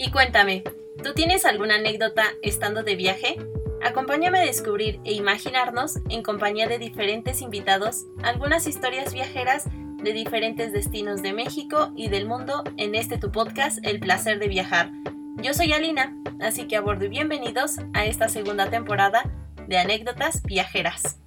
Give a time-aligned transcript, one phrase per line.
[0.00, 0.62] Y cuéntame,
[1.02, 3.36] ¿tú tienes alguna anécdota estando de viaje?
[3.82, 9.64] Acompáñame a descubrir e imaginarnos, en compañía de diferentes invitados, algunas historias viajeras
[10.00, 14.46] de diferentes destinos de México y del mundo en este tu podcast, El placer de
[14.46, 14.92] viajar.
[15.42, 19.24] Yo soy Alina, así que a bordo y bienvenidos a esta segunda temporada
[19.66, 21.18] de anécdotas viajeras.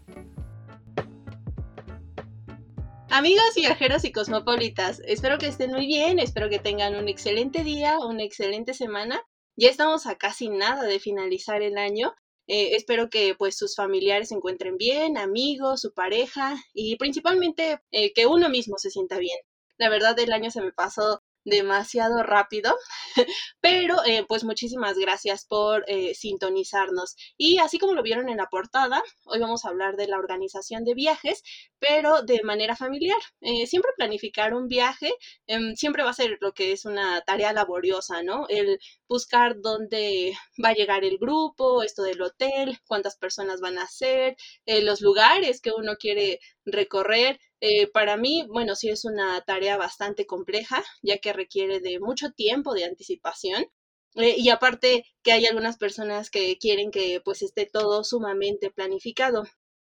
[3.14, 8.00] Amigos viajeros y cosmopolitas, espero que estén muy bien, espero que tengan un excelente día,
[8.00, 9.22] una excelente semana.
[9.58, 12.16] Ya estamos a casi nada de finalizar el año.
[12.48, 18.14] Eh, espero que pues sus familiares se encuentren bien, amigos, su pareja y principalmente eh,
[18.14, 19.38] que uno mismo se sienta bien.
[19.78, 22.76] La verdad el año se me pasó demasiado rápido,
[23.62, 27.16] pero eh, pues muchísimas gracias por eh, sintonizarnos.
[27.38, 30.84] Y así como lo vieron en la portada, hoy vamos a hablar de la organización
[30.84, 31.44] de viajes,
[31.80, 33.20] pero de manera familiar.
[33.42, 35.12] Eh, siempre planificar un viaje
[35.48, 38.46] em, siempre va a ser lo que es una tarea laboriosa, ¿no?
[38.50, 43.88] El buscar dónde va a llegar el grupo, esto del hotel, cuántas personas van a
[43.88, 47.40] ser, los lugares que uno quiere recorrer.
[47.62, 52.32] Eh, para mí, bueno, sí es una tarea bastante compleja, ya que requiere de mucho
[52.32, 53.68] tiempo de anticipación.
[54.16, 59.44] Eh, y aparte que hay algunas personas que quieren que pues esté todo sumamente planificado.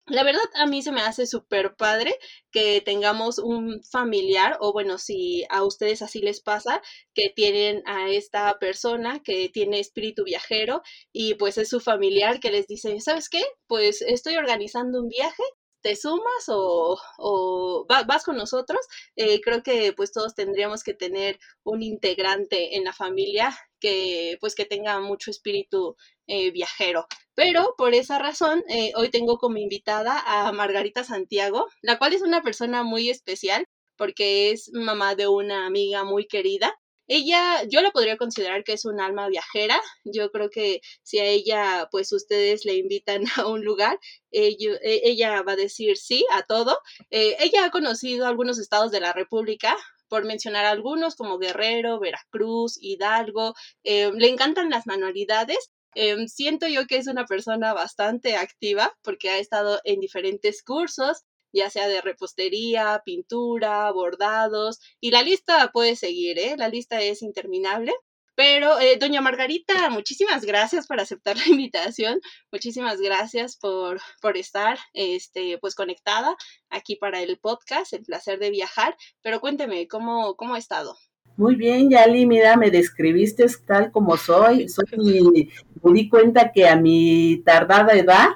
[0.07, 2.15] La verdad, a mí se me hace súper padre
[2.51, 6.83] que tengamos un familiar, o bueno, si a ustedes así les pasa,
[7.15, 12.51] que tienen a esta persona que tiene espíritu viajero y pues es su familiar que
[12.51, 13.43] les dice, ¿sabes qué?
[13.67, 15.43] Pues estoy organizando un viaje
[15.85, 18.81] te sumas o, vas con nosotros,
[19.17, 24.55] eh, creo que pues todos tendríamos que tener un integrante en la familia que pues
[24.55, 25.95] que tenga mucho espíritu
[26.27, 27.07] eh, viajero.
[27.35, 32.23] Pero por esa razón, eh, hoy tengo como invitada a Margarita Santiago, la cual es
[32.23, 36.75] una persona muy especial porque es mamá de una amiga muy querida
[37.07, 39.81] ella, yo la podría considerar que es un alma viajera.
[40.05, 43.99] Yo creo que si a ella, pues ustedes le invitan a un lugar,
[44.31, 44.57] e,
[45.05, 46.79] ella va a decir sí a todo.
[47.11, 49.77] Eh, ella ha conocido algunos estados de la República,
[50.09, 53.55] por mencionar algunos como Guerrero, Veracruz, Hidalgo.
[53.83, 55.71] Eh, le encantan las manualidades.
[55.97, 61.23] Em, siento yo que es una persona bastante activa porque ha estado en diferentes cursos,
[61.55, 66.57] ya sea de repostería, pintura, bordados, y la lista puede seguir, ¿eh?
[66.59, 67.93] La lista es interminable.
[68.37, 72.21] Pero, eh, doña Margarita, muchísimas gracias por aceptar la invitación,
[72.51, 76.37] muchísimas gracias por, por estar, este, pues, conectada
[76.69, 80.97] aquí para el podcast, el placer de viajar, pero cuénteme, ¿cómo, cómo ha estado?
[81.37, 84.87] Muy bien, Yali, mira, me describiste tal como soy, soy,
[85.83, 88.29] me di cuenta que a mi tardada edad,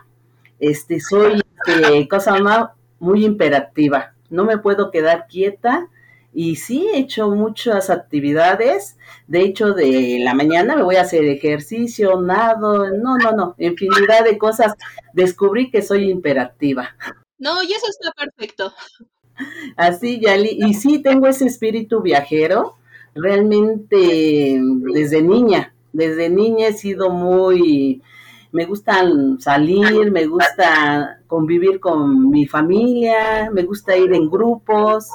[0.59, 4.15] este, soy, este, cosa más, muy imperativa.
[4.31, 5.89] No me puedo quedar quieta
[6.33, 8.97] y sí he hecho muchas actividades.
[9.27, 14.25] De hecho, de la mañana me voy a hacer ejercicio, nado, no, no, no, infinidad
[14.25, 14.75] de cosas.
[15.15, 16.95] Descubrí que soy imperativa.
[17.39, 18.73] No, y eso está perfecto.
[19.77, 22.75] Así, Yali, y sí tengo ese espíritu viajero.
[23.15, 24.61] Realmente
[24.93, 28.03] desde niña, desde niña he sido muy
[28.53, 29.03] me gusta
[29.39, 35.09] salir, me gusta convivir con mi familia, me gusta ir en grupos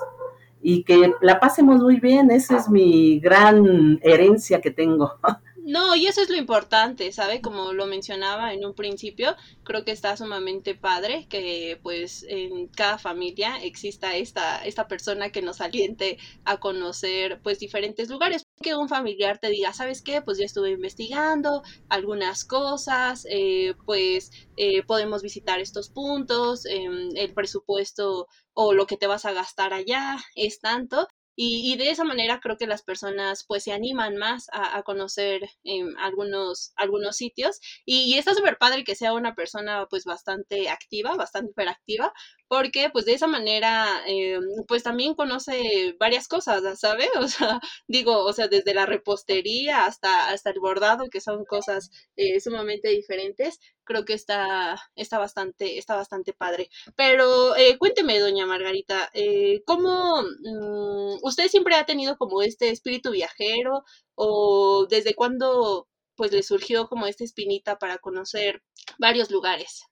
[0.61, 5.13] y que la pasemos muy bien, esa es mi gran herencia que tengo.
[5.65, 7.39] No, y eso es lo importante, ¿sabe?
[7.39, 9.33] Como lo mencionaba en un principio,
[9.63, 15.41] creo que está sumamente padre que pues en cada familia exista esta, esta persona que
[15.41, 18.42] nos aliente a conocer pues diferentes lugares.
[18.61, 20.21] Que un familiar te diga, ¿sabes qué?
[20.21, 27.33] Pues ya estuve investigando algunas cosas, eh, pues eh, podemos visitar estos puntos, em, el
[27.33, 32.39] presupuesto o lo que te vas a gastar allá es tanto y, de esa manera
[32.39, 38.15] creo que las personas pues se animan más a, conocer em, algunos, algunos sitios y,
[38.17, 42.13] está súper padre que sea una persona pues bastante activa, bastante hiperactiva,
[42.47, 47.07] porque pues de esa manera em, pues también conoce varias cosas, ¿sabe?
[47.23, 51.89] O sea, digo, o sea, desde la repostería hasta, hasta el bordado, que son cosas
[52.15, 56.69] eh, sumamente diferentes, creo que está, está, bastante, está bastante padre.
[56.95, 63.11] Pero eh, cuénteme, doña Margarita, eh, ¿cómo mm, usted siempre ha tenido como este espíritu
[63.11, 63.83] viajero
[64.15, 68.61] o desde cuándo pues le surgió como esta espinita para conocer
[68.99, 69.83] varios lugares?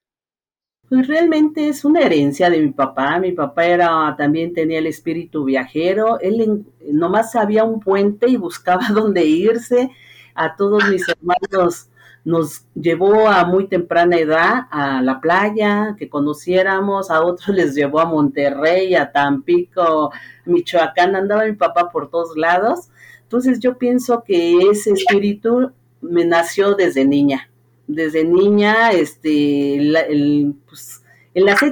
[0.88, 3.18] Pues realmente es una herencia de mi papá.
[3.18, 6.20] Mi papá era también tenía el espíritu viajero.
[6.20, 9.90] Él nomás sabía un puente y buscaba dónde irse.
[10.34, 11.88] A todos mis hermanos
[12.24, 18.00] nos llevó a muy temprana edad a la playa, que conociéramos, a otros les llevó
[18.00, 20.12] a Monterrey, a Tampico,
[20.44, 22.88] Michoacán, andaba mi papá por todos lados.
[23.22, 27.48] Entonces yo pienso que ese espíritu me nació desde niña.
[27.86, 31.02] Desde niña, este, el, pues,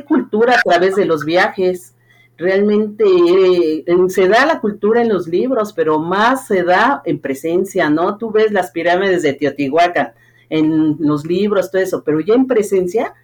[0.07, 1.95] cultura a través de los viajes.
[2.37, 7.91] Realmente eh, se da la cultura en los libros, pero más se da en presencia,
[7.91, 8.17] ¿no?
[8.17, 10.15] Tú ves las pirámides de Teotihuacán
[10.51, 13.15] en los libros, todo eso, pero ya en presencia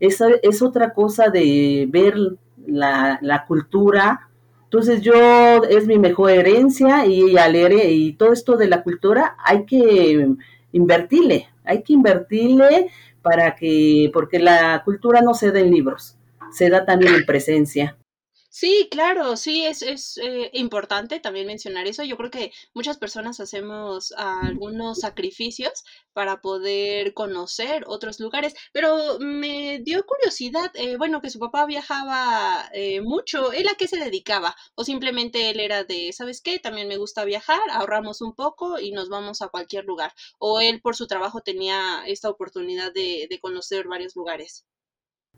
[0.00, 2.16] es, es otra cosa de ver
[2.66, 4.28] la, la cultura.
[4.64, 9.64] Entonces yo es mi mejor herencia y al y todo esto de la cultura hay
[9.64, 10.28] que
[10.72, 12.90] invertirle, hay que invertirle
[13.22, 16.16] para que, porque la cultura no se da en libros,
[16.52, 17.96] se da también en presencia.
[18.58, 22.02] Sí, claro, sí, es, es eh, importante también mencionar eso.
[22.04, 29.80] Yo creo que muchas personas hacemos algunos sacrificios para poder conocer otros lugares, pero me
[29.80, 33.52] dio curiosidad, eh, bueno, que su papá viajaba eh, mucho.
[33.52, 34.56] ¿Él a qué se dedicaba?
[34.74, 36.58] ¿O simplemente él era de, ¿sabes qué?
[36.58, 40.12] También me gusta viajar, ahorramos un poco y nos vamos a cualquier lugar.
[40.38, 44.64] ¿O él por su trabajo tenía esta oportunidad de, de conocer varios lugares?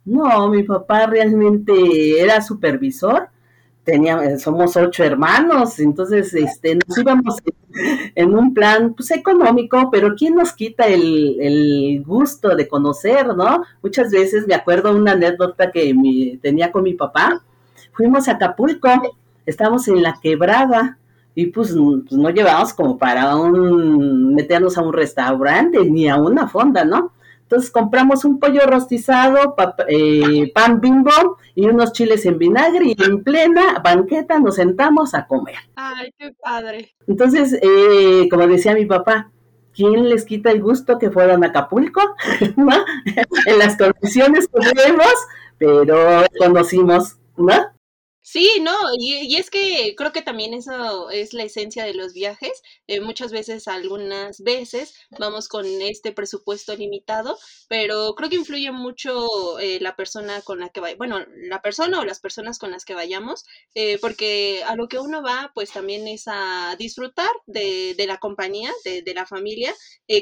[0.05, 3.29] No, mi papá realmente era supervisor.
[3.85, 7.37] Tenía, somos ocho hermanos, entonces este, nos íbamos
[8.15, 13.65] en, un plan pues, económico, pero ¿quién nos quita el, el, gusto de conocer, no?
[13.83, 17.43] Muchas veces me acuerdo una anécdota que mi, tenía con mi papá.
[17.93, 18.91] Fuimos a Acapulco,
[19.47, 20.99] estábamos en la quebrada,
[21.39, 26.49] y pues, pues, no llevamos como para un meternos a un restaurante ni a una
[26.49, 27.13] fonda, ¿no?
[27.49, 29.57] Entonces compramos un pollo rostizado,
[29.89, 35.27] eh, pan bimbo y unos chiles en vinagre y en plena banqueta nos sentamos a
[35.27, 35.57] comer.
[35.75, 36.95] Ay, qué padre.
[37.07, 39.31] Entonces, eh, como decía mi papá,
[39.73, 42.03] ¿quién les quita el gusto que fueran a Acapulco?
[43.47, 45.15] en las condiciones que vivimos,
[45.57, 47.78] pero conocimos, ¿no?
[48.31, 52.61] Sí, no, y, es que creo que también eso es la esencia de los viajes.
[52.87, 57.39] Eh, muchas veces, algunas veces, vamos con este presupuesto limitado,
[57.69, 62.01] pero creo que influye mucho eh, la persona con la que vaya, bueno, la persona
[62.01, 65.71] o las personas con las que vayamos, eh, porque a lo que uno va, pues
[65.73, 69.75] también es a disfrutar de, de la compañía, de, de la familia,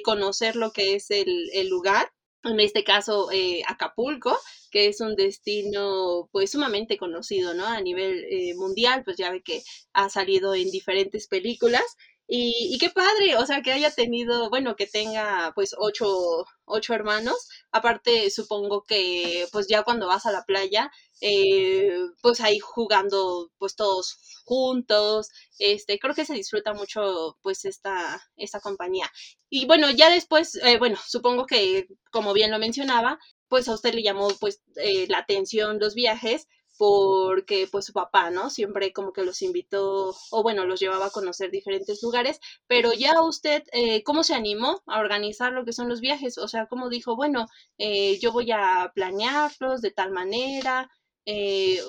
[0.05, 2.13] conocer lo que es el, el lugar
[2.45, 3.29] en este caso
[3.67, 4.39] Acapulco,
[4.77, 7.65] que es un destino pues sumamente conocido, ¿no?
[7.67, 9.63] A nivel eh, mundial, pues ya ve que
[9.95, 11.83] ha salido en diferentes películas.
[12.29, 16.93] Y, y, qué padre, o sea, que haya tenido, bueno, que tenga pues ocho, ocho
[16.93, 17.49] hermanos.
[17.73, 20.91] Aparte, supongo que pues ya cuando vas a la playa,
[21.23, 28.21] eh, pues ahí jugando pues todos juntos, este, creo que se disfruta mucho pues esta,
[28.37, 29.11] esta compañía.
[29.49, 33.95] Y bueno, ya después, eh, bueno, supongo que como bien lo mencionaba, pues a usted
[33.95, 36.49] le llamó pues eh, la atención los viajes
[36.79, 38.51] porque pues su papá, ¿no?
[38.51, 43.23] Siempre como que los invitó o bueno, los llevaba a conocer diferentes lugares, pero ya
[43.23, 46.37] usted, eh, ¿cómo se animó a organizar lo que son los viajes?
[46.39, 47.47] O sea, ¿cómo dijo, bueno,
[47.79, 50.91] eh, yo voy a planearlos de tal manera?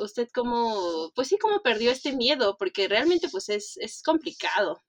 [0.01, 4.81] usted cómo, pues sí, cómo perdió este miedo, porque realmente pues es, es complicado.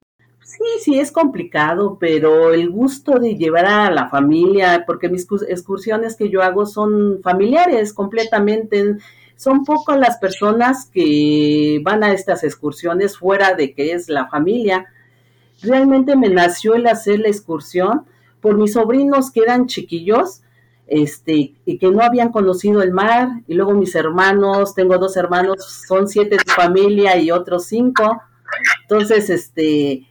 [0.49, 6.17] Sí, sí, es complicado, pero el gusto de llevar a la familia, porque mis excursiones
[6.17, 8.97] que yo hago son familiares completamente,
[9.37, 14.87] son pocas las personas que van a estas excursiones fuera de que es la familia.
[15.61, 18.07] Realmente me nació el hacer la excursión
[18.41, 20.41] por mis sobrinos que eran chiquillos,
[20.87, 25.85] este, y que no habían conocido el mar, y luego mis hermanos, tengo dos hermanos,
[25.87, 28.23] son siete de familia y otros cinco.
[28.85, 30.09] Entonces, este,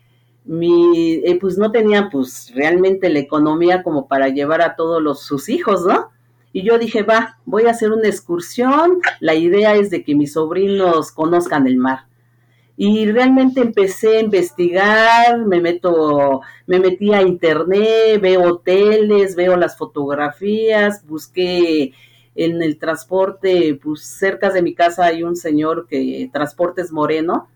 [0.48, 5.22] mi, eh, pues no tenía pues realmente la economía como para llevar a todos los,
[5.22, 6.10] sus hijos, ¿no?
[6.54, 10.34] Y yo dije, va, voy a hacer una excursión, la idea es de que mis
[10.34, 12.06] sobrinos conozcan el mar.
[12.78, 19.78] Y realmente empecé a investigar, me meto, me metí a internet, veo hoteles, veo las
[19.78, 21.94] fotografías, busqué
[22.36, 27.50] en el transporte, pues cerca de mi casa hay un señor que Transportes Moreno,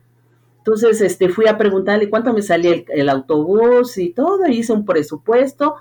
[0.63, 5.75] entonces, este, fui a preguntarle cuánto me salía el, autobús y todo, hice un presupuesto,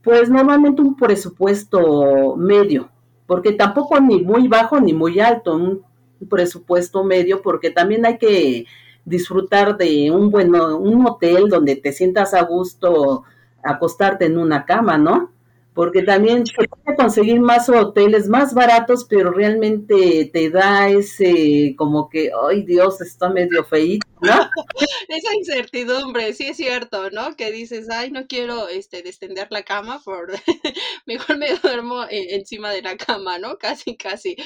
[0.00, 2.88] pues normalmente un presupuesto medio,
[3.26, 5.82] porque tampoco ni muy bajo ni muy alto, un
[6.28, 8.64] presupuesto medio, porque también hay que
[9.04, 13.24] disfrutar de un bueno, un hotel donde te sientas a gusto
[13.64, 15.31] acostarte en una cama, ¿no?
[15.74, 22.08] Porque también se puede conseguir más hoteles más baratos, pero realmente te da ese como
[22.08, 24.32] que, ay Dios, está medio feíto, ¿no?
[25.08, 27.34] Esa incertidumbre, sí es cierto, ¿no?
[27.36, 30.32] Que dices, ay, no quiero este descender la cama, por
[31.06, 33.56] mejor me duermo e-, encima de la cama, ¿no?
[33.58, 34.36] Casi, casi.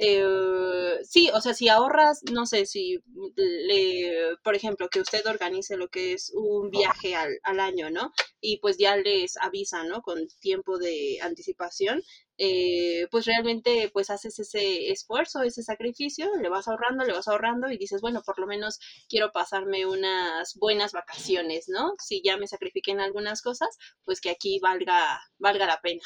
[0.00, 3.02] Eh, sí, o sea, si ahorras, no sé, si
[3.34, 8.12] le, por ejemplo, que usted organice lo que es un viaje al, al año, ¿no?
[8.40, 10.00] Y pues ya les avisa, ¿no?
[10.02, 12.02] Con tiempo de anticipación,
[12.38, 17.68] eh, pues realmente pues haces ese esfuerzo, ese sacrificio, le vas ahorrando, le vas ahorrando
[17.70, 18.78] y dices, bueno, por lo menos
[19.08, 21.94] quiero pasarme unas buenas vacaciones, ¿no?
[21.98, 26.02] Si ya me sacrifiqué en algunas cosas, pues que aquí valga, valga la pena.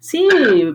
[0.00, 0.26] Sí,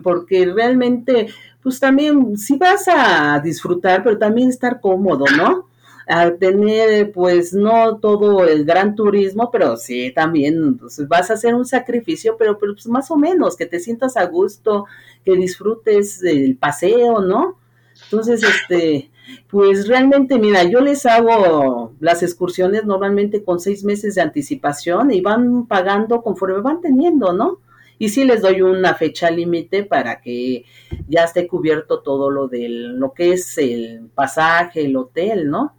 [0.04, 1.26] porque realmente,
[1.60, 5.66] pues también, sí vas a disfrutar, pero también estar cómodo, ¿no?
[6.06, 11.54] A tener, pues, no todo el gran turismo, pero sí, también pues, vas a hacer
[11.56, 14.86] un sacrificio, pero, pero pues, más o menos, que te sientas a gusto,
[15.24, 17.58] que disfrutes el paseo, ¿no?
[18.04, 19.10] Entonces, este,
[19.48, 25.20] pues realmente, mira, yo les hago las excursiones normalmente con seis meses de anticipación y
[25.20, 27.58] van pagando conforme van teniendo, ¿no?
[27.98, 30.64] Y sí les doy una fecha límite para que
[31.08, 35.74] ya esté cubierto todo lo de lo que es el pasaje, el hotel, ¿no?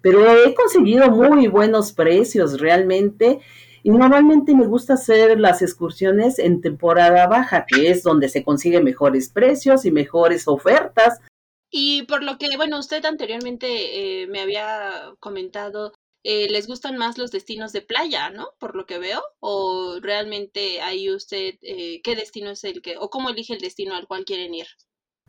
[0.00, 3.40] Pero he conseguido muy buenos precios realmente
[3.82, 8.80] y normalmente me gusta hacer las excursiones en temporada baja, que es donde se consigue
[8.80, 11.20] mejores precios y mejores ofertas.
[11.70, 15.92] Y por lo que, bueno, usted anteriormente eh, me había comentado
[16.24, 18.48] eh, les gustan más los destinos de playa, ¿no?
[18.58, 19.22] Por lo que veo.
[19.40, 23.94] ¿O realmente ahí usted, eh, qué destino es el que, o cómo elige el destino
[23.94, 24.66] al cual quieren ir?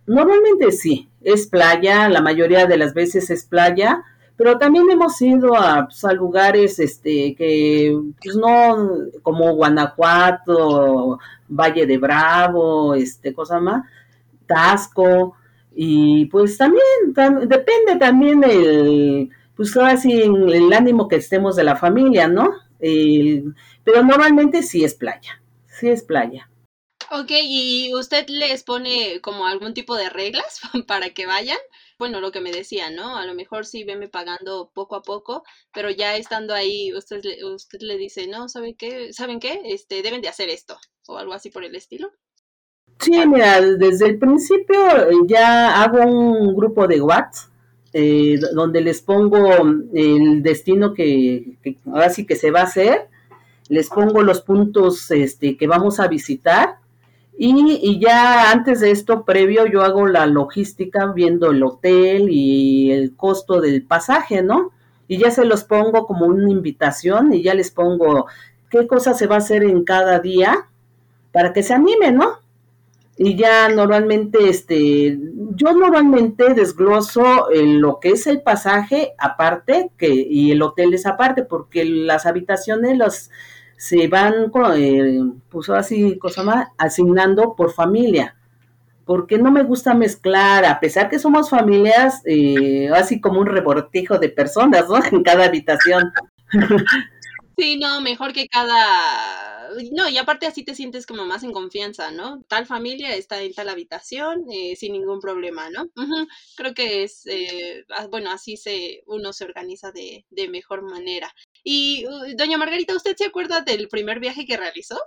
[0.07, 4.03] Normalmente sí, es playa, la mayoría de las veces es playa,
[4.37, 8.87] pero también hemos ido a, pues, a lugares este, que, pues no,
[9.21, 13.83] como Guanajuato, Valle de Bravo, este, cosa más,
[14.45, 15.35] Tasco,
[15.73, 16.83] y pues también,
[17.47, 22.53] depende también el pues ahora sí, el ánimo que estemos de la familia, ¿no?
[23.83, 26.49] pero normalmente sí es playa, sí es playa.
[27.11, 31.57] Ok, ¿y usted les pone como algún tipo de reglas para que vayan?
[31.97, 33.15] Bueno, lo que me decía, ¿no?
[33.15, 37.79] A lo mejor sí veme pagando poco a poco, pero ya estando ahí, usted, usted
[37.81, 39.13] le dice, no, ¿saben qué?
[39.13, 39.61] ¿Saben qué?
[39.65, 42.11] Este, deben de hacer esto, o algo así por el estilo.
[42.99, 44.77] Sí, mira, desde el principio
[45.27, 47.54] ya hago un grupo de WhatsApp
[47.97, 49.39] eh, donde les pongo
[49.93, 53.07] el destino que, ahora sí que se va a hacer,
[53.69, 56.79] les pongo los puntos este, que vamos a visitar
[57.37, 63.15] y, ya antes de esto, previo, yo hago la logística viendo el hotel y el
[63.15, 64.71] costo del pasaje, ¿no?
[65.07, 68.25] Y ya se los pongo como una invitación y ya les pongo
[68.69, 70.67] qué cosa se va a hacer en cada día
[71.31, 72.39] para que se animen, ¿no?
[73.17, 75.17] Y ya normalmente, este,
[75.55, 81.05] yo normalmente desgloso eh, lo que es el pasaje aparte que, y el hotel es
[81.05, 83.29] aparte, porque las habitaciones los,
[83.77, 88.35] se van, eh, pues así, cosa más, asignando por familia,
[89.05, 94.17] porque no me gusta mezclar, a pesar que somos familias, eh, así como un rebortijo
[94.17, 94.95] de personas, ¿no?
[95.11, 96.11] En cada habitación.
[97.57, 102.11] Sí, no, mejor que cada no, y aparte así te sientes como más en confianza,
[102.11, 102.43] ¿no?
[102.47, 105.85] Tal familia está en tal habitación eh, sin ningún problema, ¿no?
[106.55, 111.33] Creo que es, eh, bueno, así se, uno se organiza de, de mejor manera.
[111.63, 112.05] Y,
[112.37, 114.97] doña Margarita, ¿usted se acuerda del primer viaje que realizó?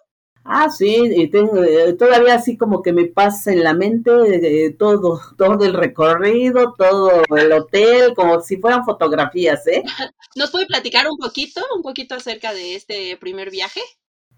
[0.45, 5.21] Ah, sí, y tengo, eh, todavía así como que me pasa en la mente todo,
[5.37, 9.83] todo el recorrido, todo el hotel, como si fueran fotografías, ¿eh?
[10.37, 13.81] ¿Nos puede platicar un poquito, un poquito acerca de este primer viaje?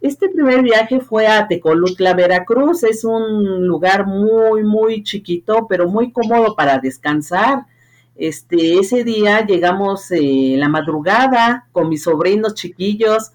[0.00, 2.84] Este primer viaje fue a Tecolutla, Veracruz.
[2.84, 7.66] Es un lugar muy, muy chiquito, pero muy cómodo para descansar.
[8.16, 13.32] Este, ese día llegamos en eh, la madrugada con mis sobrinos chiquillos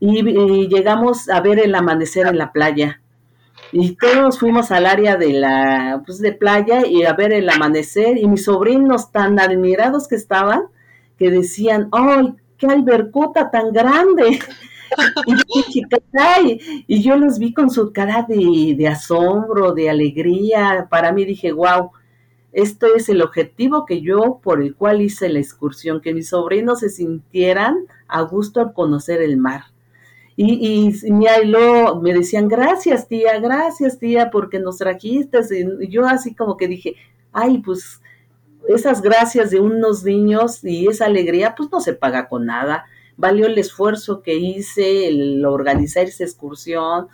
[0.00, 3.00] y, llegamos a ver el amanecer en la playa.
[3.72, 8.18] Y todos fuimos al área de la, pues de playa y a ver el amanecer
[8.18, 10.64] y mis sobrinos tan admirados que estaban
[11.18, 14.38] que decían, ¡ay, qué albercota tan grande!
[16.86, 20.86] y yo los vi con su cara de, asombro, de alegría.
[20.90, 21.90] Para mí dije, wow,
[22.52, 26.80] esto es el objetivo que yo, por el cual hice la excursión, que mis sobrinos
[26.80, 29.64] se sintieran a gusto al conocer el mar.
[30.36, 35.38] Y, y, me decían, gracias tía, gracias tía, porque nos trajiste.
[35.80, 36.96] Y yo así como que dije,
[37.32, 38.00] ay, pues
[38.68, 42.86] esas gracias de unos niños y esa alegría, pues no se paga con nada
[43.16, 47.08] valió el esfuerzo que hice, el organizar esa excursión,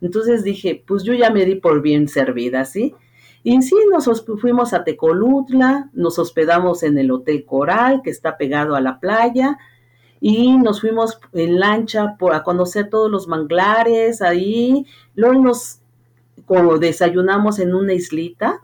[0.00, 2.94] Entonces dije, pues yo ya me di por bien servida, ¿sí?
[3.42, 8.74] Y sí, nos fuimos a Tecolutla, nos hospedamos en el Hotel Coral, que está pegado
[8.74, 9.58] a la playa,
[10.20, 14.86] y nos fuimos en lancha por, a conocer todos los manglares ahí.
[15.14, 15.80] Luego nos
[16.44, 18.62] como desayunamos en una islita,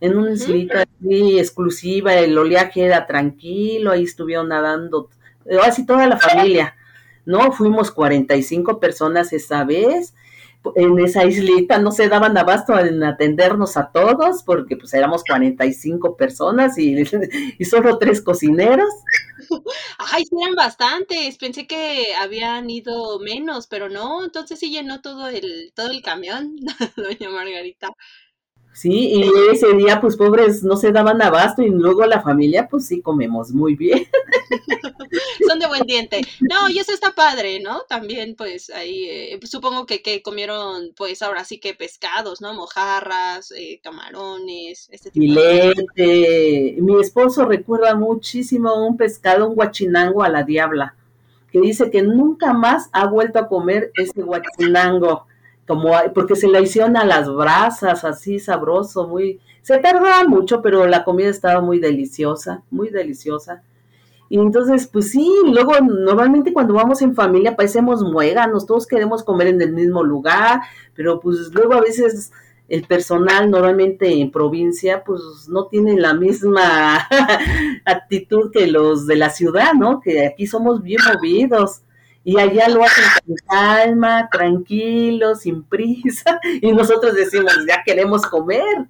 [0.00, 5.10] en una islita así exclusiva, el oleaje era tranquilo, ahí estuvieron nadando,
[5.62, 6.76] así toda la familia,
[7.26, 7.52] ¿no?
[7.52, 10.14] Fuimos 45 personas esa vez,
[10.74, 16.16] en esa islita no se daban abasto en atendernos a todos porque pues éramos 45
[16.16, 17.02] personas y,
[17.58, 18.90] y solo tres cocineros.
[19.98, 21.38] Ay, sí eran bastantes.
[21.38, 26.56] Pensé que habían ido menos, pero no, entonces sí llenó todo el todo el camión,
[26.96, 27.88] doña Margarita.
[28.72, 32.86] Sí, y ese día, pues pobres, no se daban abasto y luego la familia, pues
[32.86, 34.06] sí, comemos muy bien.
[35.46, 36.20] Son de buen diente.
[36.40, 37.82] No, y eso está padre, ¿no?
[37.88, 42.54] También, pues ahí, eh, supongo que, que, comieron, pues ahora sí que pescados, ¿no?
[42.54, 46.76] Mojarras, eh, camarones, este tipo Filete.
[46.80, 50.94] Mi esposo recuerda muchísimo un pescado, un guachinango a la diabla,
[51.50, 55.26] que dice que nunca más ha vuelto a comer ese guachinango
[55.70, 60.84] como porque se la hicieron a las brasas, así sabroso, muy, se tardaba mucho, pero
[60.88, 63.62] la comida estaba muy deliciosa, muy deliciosa.
[64.28, 69.46] Y entonces, pues sí, luego normalmente cuando vamos en familia parecemos muéganos, todos queremos comer
[69.46, 70.60] en el mismo lugar,
[70.92, 72.32] pero pues luego a veces
[72.68, 77.06] el personal normalmente en provincia pues no tiene la misma
[77.84, 80.00] actitud que los de la ciudad, ¿no?
[80.00, 81.82] Que aquí somos bien movidos
[82.24, 88.86] y allá lo hacen con calma, tranquilo, sin prisa, y nosotros decimos, ya queremos comer.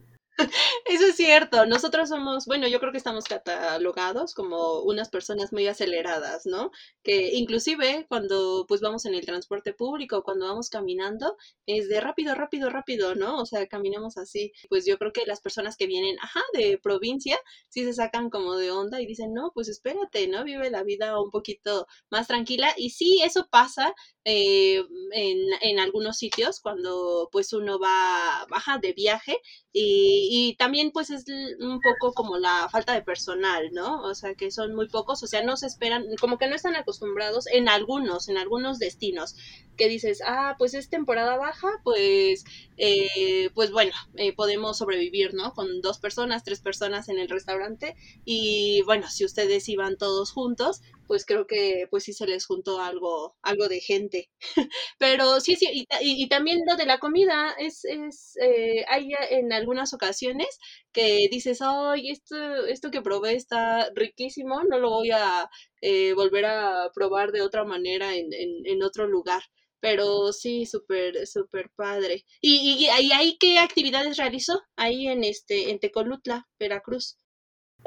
[0.86, 1.66] Eso es cierto.
[1.66, 6.70] Nosotros somos, bueno, yo creo que estamos catalogados como unas personas muy aceleradas, ¿no?
[7.02, 12.34] Que inclusive cuando pues vamos en el transporte público, cuando vamos caminando, es de rápido,
[12.34, 13.38] rápido, rápido, ¿no?
[13.38, 14.52] O sea, caminamos así.
[14.68, 18.56] Pues yo creo que las personas que vienen, ajá, de provincia, sí se sacan como
[18.56, 20.44] de onda y dicen, no, pues espérate, ¿no?
[20.44, 22.72] Vive la vida un poquito más tranquila.
[22.76, 23.94] Y sí, eso pasa
[24.24, 29.38] eh, en, en algunos sitios cuando pues uno va, baja de viaje
[29.72, 31.24] y y también pues es
[31.60, 34.02] un poco como la falta de personal, ¿no?
[34.02, 36.76] O sea, que son muy pocos, o sea, no se esperan, como que no están
[36.76, 39.34] acostumbrados en algunos, en algunos destinos,
[39.76, 42.44] que dices, ah, pues es temporada baja, pues,
[42.76, 45.52] eh, pues bueno, eh, podemos sobrevivir, ¿no?
[45.54, 50.82] Con dos personas, tres personas en el restaurante y bueno, si ustedes iban todos juntos,
[51.10, 54.30] pues creo que pues sí se les juntó algo, algo de gente.
[55.00, 59.92] Pero sí, sí, y, también lo de la comida es, es eh, hay en algunas
[59.92, 60.46] ocasiones
[60.92, 66.44] que dices, ay, esto, esto que probé está riquísimo, no lo voy a eh, volver
[66.46, 69.42] a probar de otra manera en, en, en otro lugar.
[69.80, 72.24] Pero sí, súper, súper padre.
[72.40, 74.62] ¿Y, y, y ahí qué actividades realizó?
[74.76, 77.16] Ahí en este, en Tecolutla, Veracruz.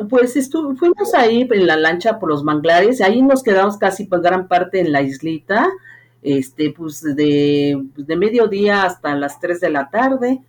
[0.10, 4.22] Pues estuvo, fuimos ahí en la lancha por los manglares, ahí nos quedamos casi pues
[4.22, 5.70] gran parte en la islita,
[6.24, 10.42] este, pues de, de mediodía hasta las 3 de la tarde.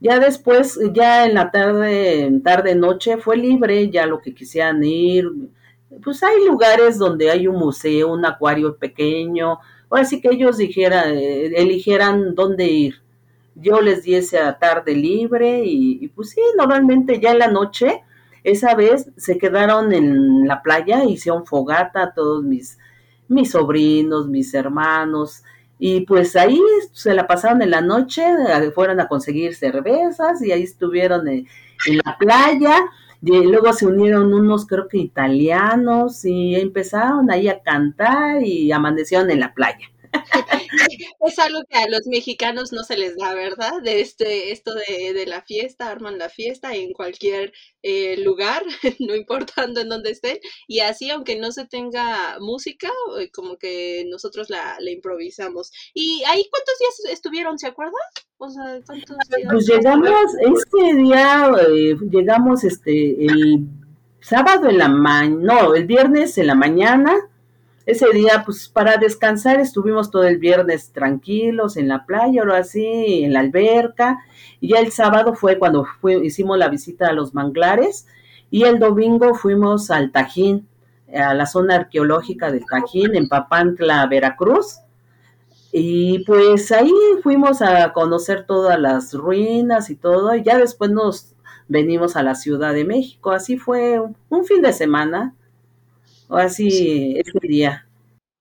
[0.00, 5.30] Ya después, ya en la tarde, tarde, noche, fue libre, ya lo que quisieran ir.
[6.02, 11.14] Pues hay lugares donde hay un museo, un acuario pequeño, ahora sí que ellos dijeran,
[11.16, 13.02] eh, eligieran dónde ir.
[13.54, 18.02] Yo les di esa tarde libre y, y pues sí, normalmente ya en la noche,
[18.44, 22.78] esa vez se quedaron en la playa, hicieron fogata todos mis,
[23.28, 25.42] mis sobrinos, mis hermanos,
[25.78, 26.60] y pues ahí
[26.92, 28.24] se la pasaron en la noche,
[28.74, 31.46] fueron a conseguir cervezas y ahí estuvieron en,
[31.86, 32.84] en la playa.
[33.24, 39.30] Y luego se unieron unos, creo que italianos, y empezaron ahí a cantar y amanecieron
[39.30, 39.91] en la playa.
[41.26, 43.82] es algo que a los mexicanos no se les da, ¿verdad?
[43.82, 48.62] De este, esto de, de la fiesta, arman la fiesta en cualquier eh, lugar,
[49.00, 54.04] no importando en dónde estén, y así, aunque no se tenga música, eh, como que
[54.08, 55.72] nosotros la, la improvisamos.
[55.94, 57.94] ¿Y ahí cuántos días estuvieron, se acuerdan?
[58.38, 59.48] O sea, ¿cuántos días?
[59.50, 63.66] Pues llegamos, este día, eh, llegamos este, el
[64.20, 67.12] sábado en la mañana, no, el viernes en la mañana,
[67.84, 73.24] ese día, pues para descansar, estuvimos todo el viernes tranquilos en la playa, o así,
[73.24, 74.20] en la alberca.
[74.60, 75.86] Y ya el sábado fue cuando
[76.22, 78.06] hicimos la visita a los manglares.
[78.50, 80.68] Y el domingo fuimos al Tajín,
[81.12, 84.78] a la zona arqueológica del Tajín, en Papantla, Veracruz.
[85.72, 86.92] Y pues ahí
[87.22, 90.34] fuimos a conocer todas las ruinas y todo.
[90.36, 91.34] Y ya después nos
[91.66, 93.32] venimos a la Ciudad de México.
[93.32, 95.34] Así fue un fin de semana
[96.32, 97.86] o así ese día.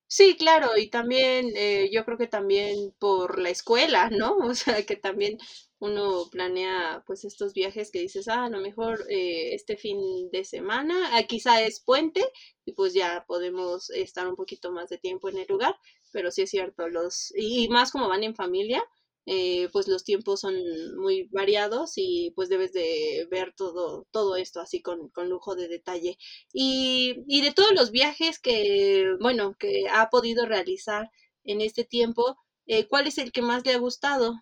[0.08, 4.38] Sí, claro, y también eh, yo creo que también por la escuela, ¿no?
[4.51, 5.38] O sea, que también
[5.80, 10.43] uno planea pues estos viajes que dices, ah, a lo mejor eh, este fin de
[10.45, 12.21] semana, ah, quizá es puente
[12.65, 15.75] y pues ya podemos estar un poquito más de tiempo en el lugar,
[16.12, 18.84] pero sí es cierto, los, y más como van en familia,
[19.26, 20.56] eh, pues los tiempos son
[20.98, 25.68] muy variados y pues debes de ver todo, todo esto así con, con lujo de
[25.68, 26.18] detalle.
[26.52, 31.12] Y, y, de todos los viajes que, bueno, que ha podido realizar
[31.44, 34.34] en este tiempo, eh, ¿cuál es el que más le ha gustado?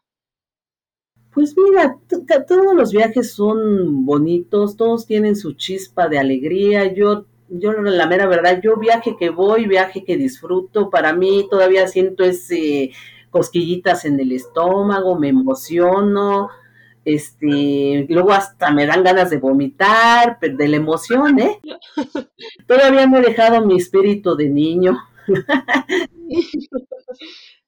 [1.33, 1.99] Pues mira,
[2.47, 6.91] todos los viajes son bonitos, todos tienen su chispa de alegría.
[6.91, 11.87] Yo, yo la mera verdad, yo viaje que voy, viaje que disfruto, para mí todavía
[11.87, 12.91] siento ese
[13.29, 16.49] cosquillitas en el estómago, me emociono,
[17.05, 21.59] este, luego hasta me dan ganas de vomitar, pero de la emoción, ¿eh?
[22.67, 24.97] Todavía no he dejado mi espíritu de niño.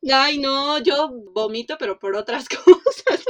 [0.09, 3.23] Ay, no, yo vomito, pero por otras cosas.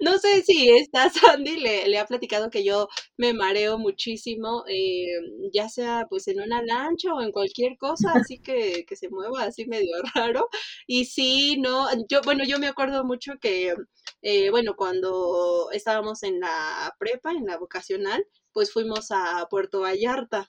[0.00, 5.06] No sé si esta Sandy le, le ha platicado que yo me mareo muchísimo, eh,
[5.52, 9.44] ya sea pues en una lancha o en cualquier cosa, así que, que se mueva
[9.44, 10.48] así medio raro.
[10.86, 13.74] Y sí, no, yo, bueno, yo me acuerdo mucho que,
[14.22, 20.46] eh, bueno, cuando estábamos en la prepa, en la vocacional, pues fuimos a Puerto Vallarta.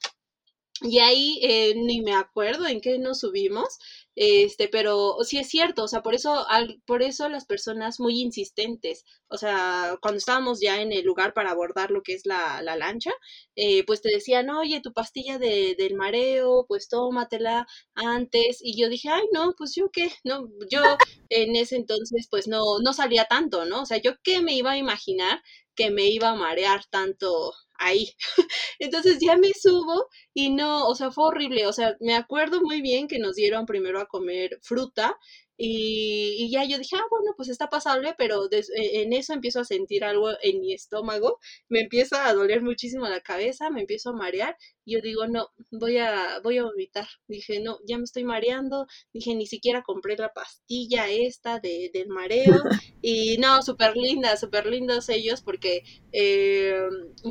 [0.82, 3.78] Y ahí eh, ni me acuerdo en qué nos subimos,
[4.14, 8.20] este, pero sí es cierto, o sea, por eso, al, por eso las personas muy
[8.20, 12.60] insistentes, o sea, cuando estábamos ya en el lugar para abordar lo que es la,
[12.62, 13.12] la lancha,
[13.56, 18.88] eh, pues te decían, oye, tu pastilla de, del mareo, pues tómatela antes, y yo
[18.90, 20.82] dije, ay, no, pues yo qué, no, yo
[21.30, 23.82] en ese entonces, pues no, no salía tanto, ¿no?
[23.82, 25.42] O sea, yo qué me iba a imaginar
[25.74, 28.12] que me iba a marear tanto ahí.
[28.78, 31.66] Entonces ya me subo y no, o sea, fue horrible.
[31.66, 35.16] O sea, me acuerdo muy bien que nos dieron primero a comer fruta
[35.58, 38.62] y, ya yo dije, ah, bueno, pues está pasable, pero e,
[39.02, 41.38] en eso empiezo a sentir algo en mi estómago,
[41.68, 45.48] me empieza a doler muchísimo la cabeza, me empiezo a marear, y yo digo, no,
[45.70, 47.06] voy a, voy a vomitar.
[47.26, 52.08] Dije, no, ya me estoy mareando, dije, ni siquiera compré la pastilla esta de, del
[52.08, 52.54] mareo,
[53.02, 56.80] y no, súper linda, súper lindos ellos, porque, eh,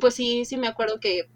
[0.01, 1.29] pues sí, sí me acuerdo que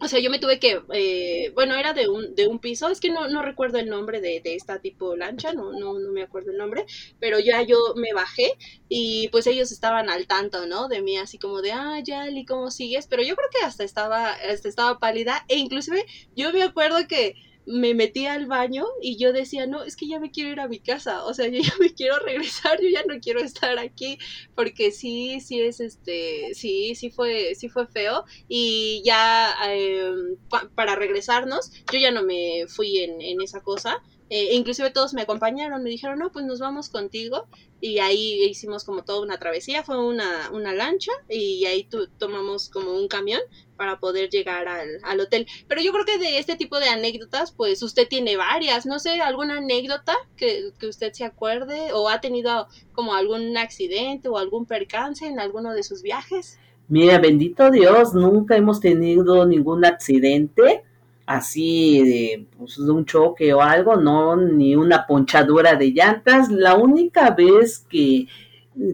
[0.00, 3.00] o sea, yo me tuve que, eh, bueno, era de un, de un piso, es
[3.00, 6.22] que no, no recuerdo el nombre de, de, esta tipo lancha, no, no, no me
[6.22, 6.86] acuerdo el nombre,
[7.18, 8.52] pero ya yo me bajé
[8.88, 10.88] y pues ellos estaban al tanto, ¿no?
[10.88, 13.06] De mí, así como de, ah, Yali, ¿cómo sigues?
[13.06, 16.04] Pero yo creo que hasta estaba, hasta estaba pálida e inclusive
[16.36, 17.34] yo me acuerdo que
[17.68, 20.68] me metí al baño y yo decía, no, es que ya me quiero ir a
[20.68, 24.18] mi casa, o sea, yo ya me quiero regresar, yo ya no quiero estar aquí,
[24.54, 28.24] porque sí, sí es este, sí, sí fue, sí fue feo.
[28.48, 30.36] Y ya em,
[30.74, 35.22] para regresarnos, yo ya no me fui en, en esa cosa, eh, inclusive todos me
[35.22, 37.46] acompañaron, me dijeron, no, pues nos vamos contigo.
[37.80, 41.88] Y ahí hicimos como toda una travesía, fue una, una lancha y ahí
[42.18, 43.40] tomamos como un camión
[43.76, 45.46] para poder llegar al, al, hotel.
[45.68, 49.20] Pero yo creo que de este tipo de anécdotas, pues usted tiene varias, no sé,
[49.20, 54.66] alguna anécdota que, que usted se acuerde o ha tenido como algún accidente o algún
[54.66, 56.58] percance en alguno de sus viajes.
[56.88, 60.82] Mira, bendito Dios, nunca hemos tenido ningún accidente
[61.28, 66.50] así de, pues, de un choque o algo, no, ni una ponchadura de llantas.
[66.50, 68.26] La única vez que,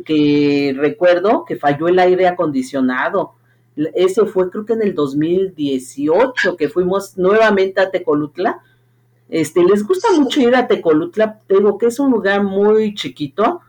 [0.04, 3.34] que recuerdo que falló el aire acondicionado,
[3.94, 8.60] ese fue creo que en el 2018 que fuimos nuevamente a Tecolutla.
[9.28, 13.60] Este, les gusta mucho ir a Tecolutla, digo que es un lugar muy chiquito,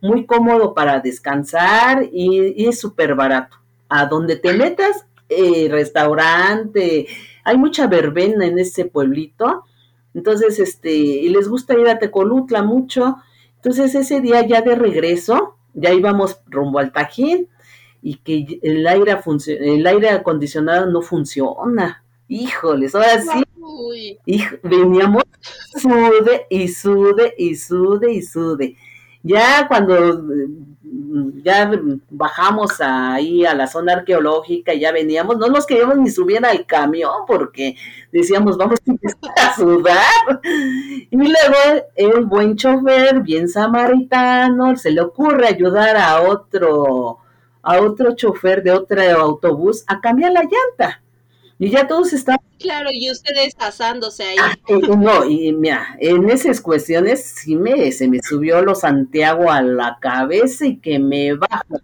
[0.00, 3.58] muy cómodo para descansar y, y es súper barato.
[3.90, 7.06] A donde te metas, eh, restaurante,
[7.44, 9.64] hay mucha verbena en ese pueblito,
[10.14, 13.16] entonces, este, y les gusta ir a Tecolutla mucho,
[13.56, 17.48] entonces ese día ya de regreso, ya íbamos rumbo al Tajín,
[18.00, 22.04] y que el aire, el aire acondicionado no funciona.
[22.28, 24.18] Híjoles, ahora sí.
[24.62, 25.22] veníamos
[25.80, 28.76] sude y sude y sude y sude.
[29.24, 30.22] Ya cuando
[31.42, 31.70] ya
[32.10, 36.66] bajamos ahí a la zona arqueológica, y ya veníamos, no nos queríamos ni subir al
[36.66, 37.76] camión porque
[38.12, 38.78] decíamos, vamos
[39.36, 40.40] a sudar.
[41.10, 47.18] Y luego el buen chofer, bien samaritano, se le ocurre ayudar a otro,
[47.62, 51.03] a otro chofer de otro autobús a cambiar la llanta.
[51.58, 52.40] Y ya todos estaban...
[52.58, 54.36] Claro, y ustedes asándose ahí.
[54.40, 59.62] Ah, no, y mira, en esas cuestiones sí me, se me subió lo Santiago a
[59.62, 61.80] la cabeza y que me bajo.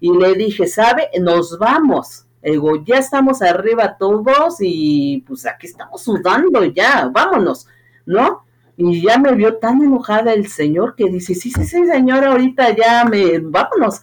[0.00, 1.08] Y le dije, ¿sabe?
[1.20, 2.24] Nos vamos.
[2.42, 7.66] Digo, ya estamos arriba todos y pues aquí estamos sudando ya, vámonos,
[8.06, 8.44] ¿no?
[8.80, 12.74] y ya me vio tan enojada el señor que dice, sí, sí, sí, señora, ahorita
[12.74, 14.00] ya me, vámonos.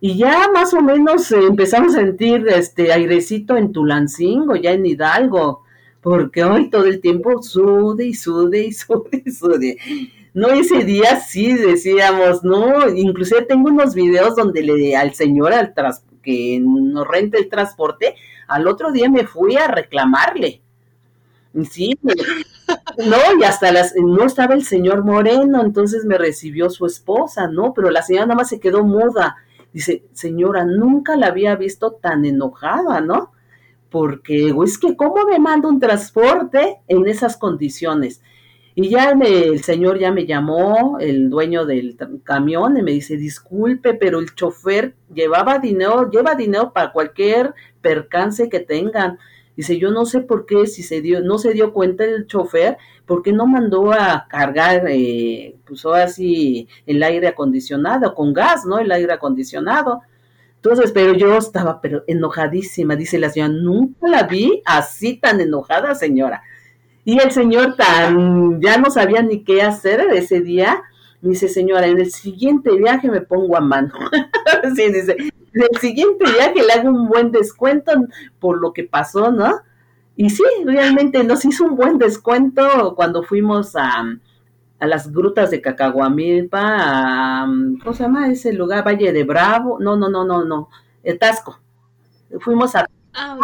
[0.00, 5.62] Y ya más o menos empezamos a sentir este airecito en Tulancingo, ya en Hidalgo,
[6.02, 9.78] porque hoy todo el tiempo sude y sude y sude y sude.
[10.34, 15.72] No, ese día sí decíamos, no, inclusive tengo unos videos donde le al señor al
[15.72, 20.60] tras, que nos renta el transporte, al otro día me fui a reclamarle.
[21.70, 27.48] Sí, no, y hasta las, no estaba el señor Moreno, entonces me recibió su esposa,
[27.48, 27.72] ¿no?
[27.72, 29.36] Pero la señora nada más se quedó muda.
[29.76, 33.32] Dice, señora, nunca la había visto tan enojada, ¿no?
[33.90, 38.22] Porque, es que, ¿cómo me manda un transporte en esas condiciones?
[38.74, 43.92] Y ya el señor ya me llamó, el dueño del camión, y me dice, disculpe,
[43.92, 49.18] pero el chofer llevaba dinero, lleva dinero para cualquier percance que tengan.
[49.56, 52.76] Dice, yo no sé por qué, si se dio, no se dio cuenta el chofer,
[53.06, 58.78] ¿por qué no mandó a cargar, eh, pues así, el aire acondicionado, con gas, ¿no?
[58.78, 60.02] El aire acondicionado.
[60.56, 65.94] Entonces, pero yo estaba pero enojadísima, dice la señora, nunca la vi así tan enojada,
[65.94, 66.42] señora.
[67.04, 70.82] Y el señor tan, ya no sabía ni qué hacer ese día,
[71.20, 73.94] dice, señora, en el siguiente viaje me pongo a mano.
[74.76, 75.16] sí, dice,
[75.56, 77.92] el siguiente viaje le hago un buen descuento
[78.38, 79.60] por lo que pasó, ¿no?
[80.16, 84.04] Y sí, realmente nos hizo un buen descuento cuando fuimos a,
[84.78, 87.46] a las grutas de Cacahuamilpa, a,
[87.82, 88.86] ¿cómo se llama ese lugar?
[88.86, 90.68] Valle de Bravo, no, no, no, no, no,
[91.20, 91.60] Tasco.
[92.40, 92.86] Fuimos a...
[93.14, 93.36] Ah,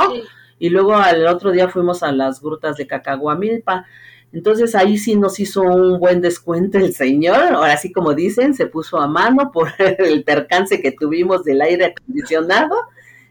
[0.58, 3.86] Y luego al otro día fuimos a las grutas de Cacahuamilpa.
[4.32, 8.66] Entonces ahí sí nos hizo un buen descuento el señor, ahora sí como dicen, se
[8.66, 12.74] puso a mano por el percance que tuvimos del aire acondicionado.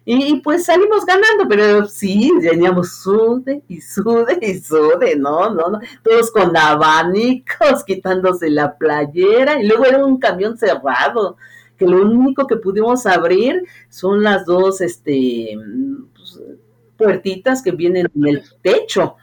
[0.03, 5.79] Y pues salimos ganando, pero sí, teníamos sude y sude y sude, no, no, no,
[6.03, 9.61] todos con abanicos, quitándose la playera.
[9.61, 11.37] Y luego era un camión cerrado,
[11.77, 15.55] que lo único que pudimos abrir son las dos, este,
[16.15, 16.39] pues,
[16.97, 19.17] puertitas que vienen en el techo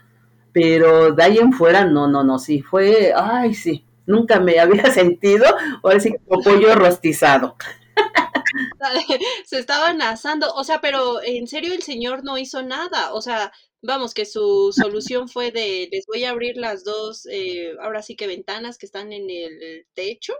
[0.51, 4.85] pero de ahí en fuera, no, no, no, sí, fue, ay, sí, nunca me había
[4.91, 5.45] sentido,
[5.83, 7.55] ahora sí como pollo rostizado.
[9.45, 13.51] Se estaban asando, o sea, pero en serio el señor no hizo nada, o sea,
[13.81, 18.15] vamos, que su solución fue de, les voy a abrir las dos, eh, ahora sí
[18.15, 20.33] que ventanas que están en el techo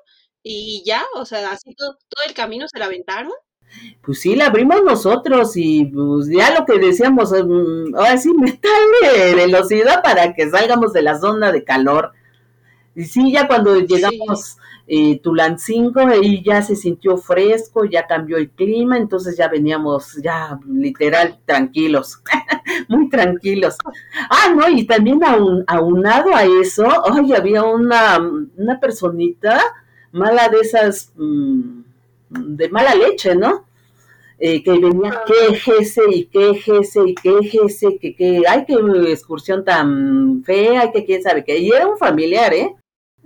[0.44, 3.34] y ya, o sea, así todo, todo el camino se la aventaron
[4.02, 9.36] pues sí, la abrimos nosotros y pues ya lo que decíamos, mm, ahora sí, meterle
[9.36, 12.14] velocidad para que salgamos de la zona de calor.
[12.96, 18.50] Y sí, ya cuando llegamos eh, Tulancingo, ahí ya se sintió fresco, ya cambió el
[18.50, 22.22] clima, entonces ya veníamos ya literal tranquilos,
[22.88, 23.78] muy tranquilos.
[24.30, 25.20] Ah, no, y también
[25.68, 28.18] aunado a eso, ay, había una,
[28.58, 29.62] una personita
[30.12, 31.12] mala de esas...
[31.16, 31.89] Mm,
[32.30, 33.66] de mala leche, ¿no?
[34.42, 38.76] Eh, que venía quejese y quejese y quejese, que, que, ay, qué
[39.12, 41.58] excursión tan fea, que quién sabe qué.
[41.58, 42.74] Y era un familiar, ¿eh?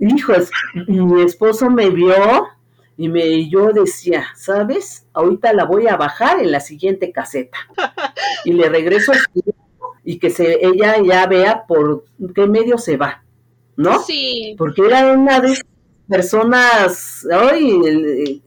[0.00, 0.50] Hijos,
[0.88, 2.48] mi esposo me vio
[2.96, 5.06] y me yo decía, ¿sabes?
[5.12, 7.58] Ahorita la voy a bajar en la siguiente caseta.
[8.44, 9.12] Y le regreso
[10.04, 13.24] y que se, ella ya vea por qué medio se va,
[13.76, 14.02] ¿no?
[14.02, 14.54] Sí.
[14.58, 15.66] Porque era una de esas
[16.08, 18.42] personas, ay,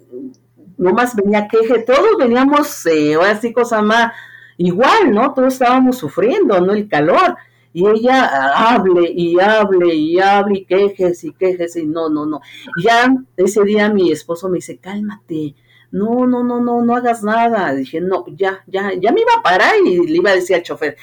[0.77, 4.13] más venía queje, todos veníamos, eh, ahora sí, cosa más
[4.57, 5.33] igual, ¿no?
[5.33, 6.73] Todos estábamos sufriendo, ¿no?
[6.73, 7.37] El calor.
[7.73, 12.41] Y ella hable y hable y hable y quejes y quejes y no, no, no.
[12.83, 15.53] ya ese día mi esposo me dice, cálmate,
[15.91, 17.73] no, no, no, no, no hagas nada.
[17.73, 20.63] Dije, no, ya, ya, ya me iba a parar y le iba a decir al
[20.63, 20.97] chofer,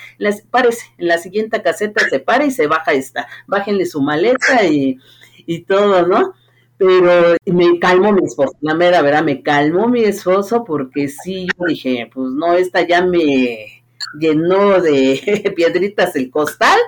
[0.50, 4.98] párese, en la siguiente caseta se para y se baja esta, bájenle su maleta y,
[5.46, 6.34] y todo, ¿no?
[6.76, 11.66] Pero me calmó mi esposo, la mera verdad, me calmó mi esposo porque sí, yo
[11.66, 13.84] dije, pues no, esta ya me
[14.18, 16.78] llenó de piedritas el costal,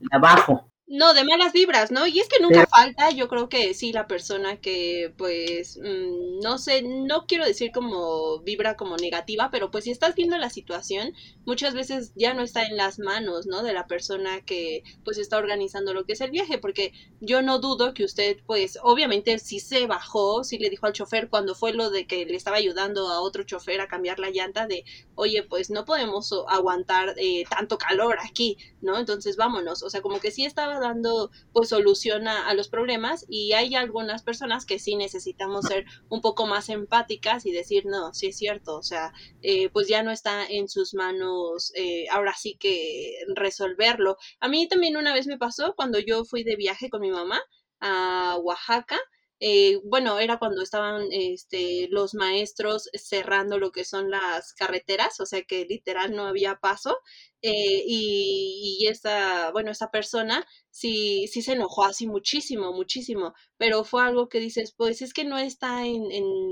[0.00, 0.69] la bajo.
[0.92, 2.04] No, de malas vibras, ¿no?
[2.08, 6.58] Y es que nunca falta, yo creo que sí, la persona que, pues, mm, no
[6.58, 11.14] sé, no quiero decir como vibra como negativa, pero pues si estás viendo la situación,
[11.46, 13.62] muchas veces ya no está en las manos, ¿no?
[13.62, 17.60] De la persona que, pues, está organizando lo que es el viaje, porque yo no
[17.60, 21.72] dudo que usted, pues, obviamente sí se bajó, sí le dijo al chofer cuando fue
[21.72, 25.44] lo de que le estaba ayudando a otro chofer a cambiar la llanta de, oye,
[25.44, 28.98] pues no podemos aguantar eh, tanto calor aquí, ¿no?
[28.98, 33.52] Entonces vámonos, o sea, como que sí estaba dando pues solución a, los problemas y
[33.52, 38.28] hay algunas personas que sí necesitamos ser un poco más empáticas y decir, no, sí
[38.28, 39.12] es cierto, o sea,
[39.42, 44.16] eh, pues ya no está en sus manos eh, ahora sí que resolverlo.
[44.40, 47.40] A mí también una vez me pasó cuando yo fui de viaje con mi mamá,
[47.80, 48.98] a Oaxaca
[49.40, 55.26] eh, bueno, era cuando estaban este, los maestros cerrando lo que son las carreteras, o
[55.26, 56.98] sea que literal no había paso.
[57.42, 63.82] Eh, y, y, esta, bueno, esta persona sí, sí se enojó así muchísimo, muchísimo, pero
[63.84, 66.02] fue algo que dices, pues es que no está en,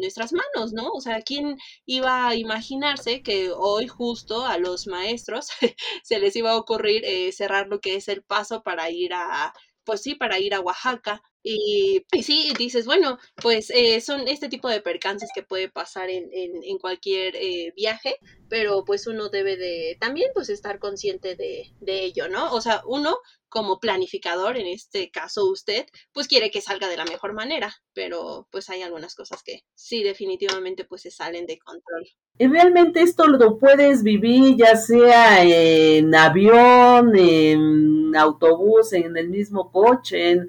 [0.00, 0.88] nuestras manos, ¿no?
[0.90, 5.48] O sea, ¿quién iba a imaginarse que hoy justo a los maestros
[6.02, 9.52] se les iba a ocurrir eh, cerrar lo que es el paso para ir a,
[9.88, 11.22] pues sí, para ir a Oaxaca.
[11.42, 16.10] Y, y sí, dices, bueno, pues eh, son este tipo de percances que puede pasar
[16.10, 18.18] en, en, cualquier eh, viaje,
[18.50, 22.52] pero pues uno debe de también pues estar consciente de, de ello, ¿no?
[22.52, 23.16] O sea, uno
[23.48, 28.46] como planificador, en este caso usted, pues quiere que salga de la mejor manera, pero
[28.50, 32.06] pues hay algunas cosas que sí definitivamente pues se salen de control.
[32.38, 39.72] Y realmente esto lo puedes vivir ya sea en avión, en autobús, en el mismo
[39.72, 40.48] coche, en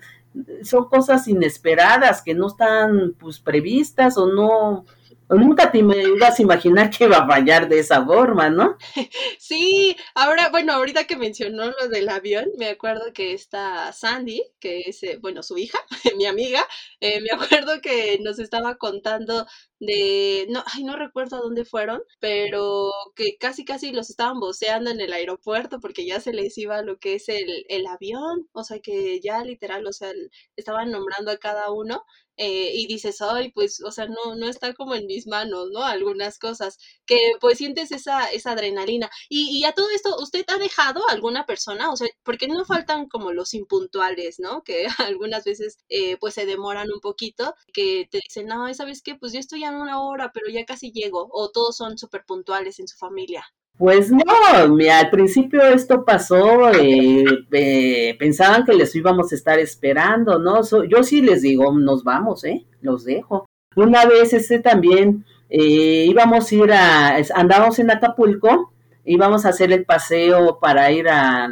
[0.63, 4.85] son cosas inesperadas que no están pues previstas o no
[5.29, 8.77] nunca te ibas a imaginar que iba a fallar de esa forma, ¿no?
[9.39, 14.81] Sí, ahora, bueno, ahorita que mencionó lo del avión, me acuerdo que está Sandy, que
[14.81, 15.79] es, eh, bueno, su hija,
[16.17, 16.65] mi amiga,
[16.99, 19.45] eh, me acuerdo que nos estaba contando
[19.79, 24.91] de, no, ay, no recuerdo a dónde fueron, pero que casi casi los estaban voceando
[24.91, 28.63] en el aeropuerto porque ya se les iba lo que es el, el avión, o
[28.63, 30.11] sea que ya literal, o sea,
[30.55, 32.03] estaban nombrando a cada uno
[32.39, 35.83] eh, y dices, ay, pues, o sea, no, no está como en mis manos, ¿no?
[35.83, 39.09] Algunas cosas, que pues sientes esa, esa adrenalina.
[39.29, 41.91] Y, y a todo esto, ¿usted ha dejado a alguna persona?
[41.91, 44.63] O sea, porque no faltan como los impuntuales, ¿no?
[44.63, 49.15] Que algunas veces eh, pues se demoran un poquito, que te dicen, no, ¿sabes qué?
[49.15, 52.79] Pues yo estoy a una hora, pero ya casi llego, o todos son súper puntuales
[52.79, 53.45] en su familia.
[53.79, 60.37] Pues no, al principio esto pasó, eh, eh, pensaban que les íbamos a estar esperando,
[60.37, 60.59] ¿no?
[60.85, 62.65] yo sí les digo, nos vamos, ¿eh?
[62.81, 63.45] Los dejo.
[63.77, 68.73] Una vez ese también eh, íbamos a ir a, andábamos en Acapulco,
[69.05, 71.47] íbamos a hacer el paseo para ir a,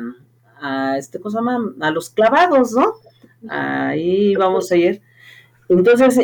[0.97, 1.39] este cosa
[1.79, 2.95] a los clavados, ¿no?
[3.49, 5.01] Ahí íbamos a ir.
[5.69, 6.17] Entonces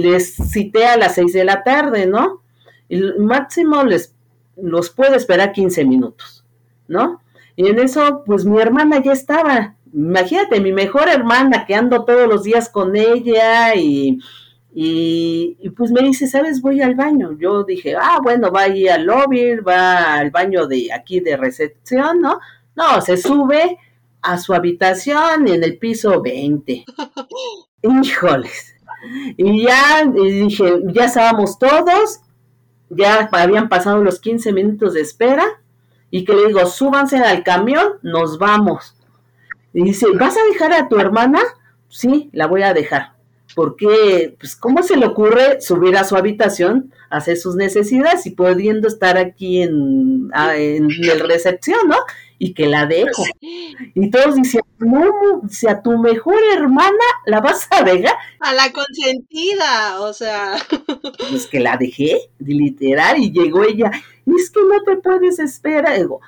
[0.00, 2.42] les cité a las seis de la tarde, ¿no?
[2.88, 4.15] El máximo les
[4.56, 6.44] los puedo esperar 15 minutos,
[6.88, 7.22] ¿no?
[7.56, 9.76] Y en eso, pues mi hermana ya estaba.
[9.92, 14.18] Imagínate, mi mejor hermana que ando todos los días con ella y,
[14.74, 16.60] y, pues me dice, ¿sabes?
[16.60, 17.36] Voy al baño.
[17.38, 22.20] Yo dije, ah, bueno, va ahí al lobby, va al baño de aquí de recepción,
[22.20, 22.40] ¿no?
[22.74, 23.78] No, se sube
[24.20, 26.84] a su habitación en el piso 20.
[27.82, 28.74] Híjoles.
[29.38, 32.20] Y ya dije, ya estábamos todos
[32.88, 35.44] ya habían pasado los 15 minutos de espera
[36.10, 38.94] y que le digo, súbanse al camión, nos vamos.
[39.72, 41.40] Y dice, ¿vas a dejar a tu hermana?
[41.88, 43.12] Sí, la voy a dejar.
[43.54, 48.88] Porque, pues, ¿cómo se le ocurre subir a su habitación, hacer sus necesidades y pudiendo
[48.88, 51.96] estar aquí en, en el recepción, ¿no?
[52.38, 53.22] Y que la dejo.
[53.94, 58.14] Y todos dicen, no, si a tu mejor hermana la vas a dejar.
[58.40, 60.56] A la consentida, o sea.
[61.30, 63.90] Pues que la dejé, literal, y llegó ella,
[64.26, 65.98] es que no te puedes esperar.
[65.98, 66.20] Digo,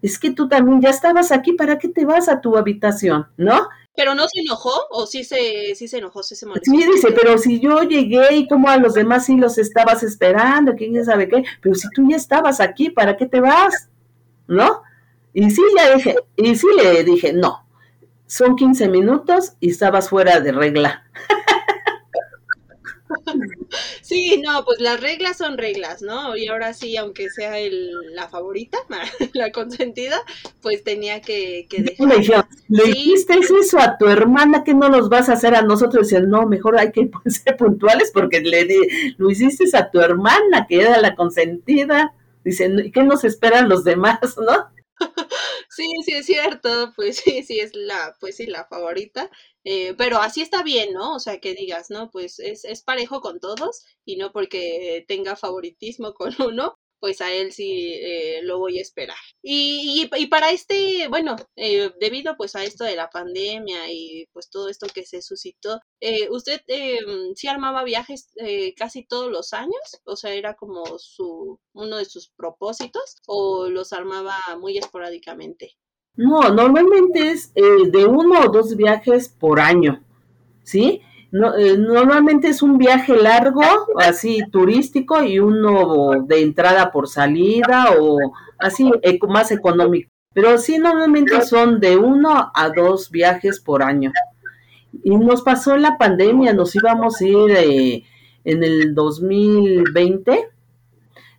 [0.00, 3.26] es que tú también ya estabas aquí, ¿para qué te vas a tu habitación?
[3.36, 3.68] ¿No?
[3.94, 6.70] ¿Pero no se enojó o sí se, sí se enojó, sí se molestó?
[6.70, 10.74] Sí, dice, pero si yo llegué y como a los demás sí los estabas esperando,
[10.74, 13.90] quién sabe qué, pero si tú ya estabas aquí, ¿para qué te vas?
[14.46, 14.82] ¿No?
[15.34, 17.66] Y sí le dije, y sí le dije, no,
[18.26, 21.04] son 15 minutos y estabas fuera de regla.
[24.02, 26.36] Sí, no, pues las reglas son reglas, ¿no?
[26.36, 28.76] Y ahora sí, aunque sea el, la favorita,
[29.32, 30.20] la consentida,
[30.60, 32.46] pues tenía que, que dejar.
[32.68, 36.08] Le, dijiste eso a tu hermana que no los vas a hacer a nosotros.
[36.08, 38.76] Dice, no, mejor hay que ser puntuales porque le di,
[39.16, 42.12] lo hiciste a tu hermana que era la consentida.
[42.44, 44.68] Dice, ¿qué nos esperan los demás, no?
[45.70, 49.30] Sí, sí es cierto, pues sí, sí es la, pues sí, la favorita,
[49.64, 51.14] eh, pero así está bien, ¿no?
[51.14, 52.10] O sea, que digas, ¿no?
[52.10, 57.32] Pues es, es parejo con todos y no porque tenga favoritismo con uno, pues a
[57.32, 59.16] él sí eh, lo voy a esperar.
[59.42, 64.48] Y, y, para este, bueno, eh, debido pues a esto de la pandemia y pues
[64.48, 66.60] todo esto que se suscitó, eh, ¿usted
[67.34, 68.30] sí armaba viajes
[68.76, 69.82] casi todos los años?
[70.04, 75.72] O sea, ¿era como su uno de sus propósitos o los armaba muy esporádicamente?
[76.14, 80.04] No, normalmente es de uno o dos viajes por año,
[80.62, 81.02] ¿sí?
[81.32, 83.62] No, eh, normalmente es un viaje largo,
[83.96, 88.18] así turístico, y uno de entrada por salida o
[88.58, 88.90] así
[89.26, 90.10] más económico.
[90.34, 94.12] Pero sí, normalmente son de uno a dos viajes por año.
[95.02, 98.04] Y nos pasó la pandemia, nos íbamos a ir eh,
[98.44, 100.50] en el 2020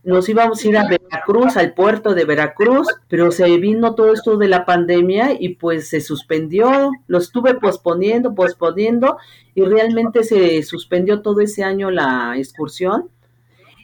[0.03, 4.37] nos íbamos a ir a Veracruz, al puerto de Veracruz, pero se vino todo esto
[4.37, 9.17] de la pandemia y pues se suspendió, lo estuve posponiendo, posponiendo
[9.55, 13.09] y realmente se suspendió todo ese año la excursión.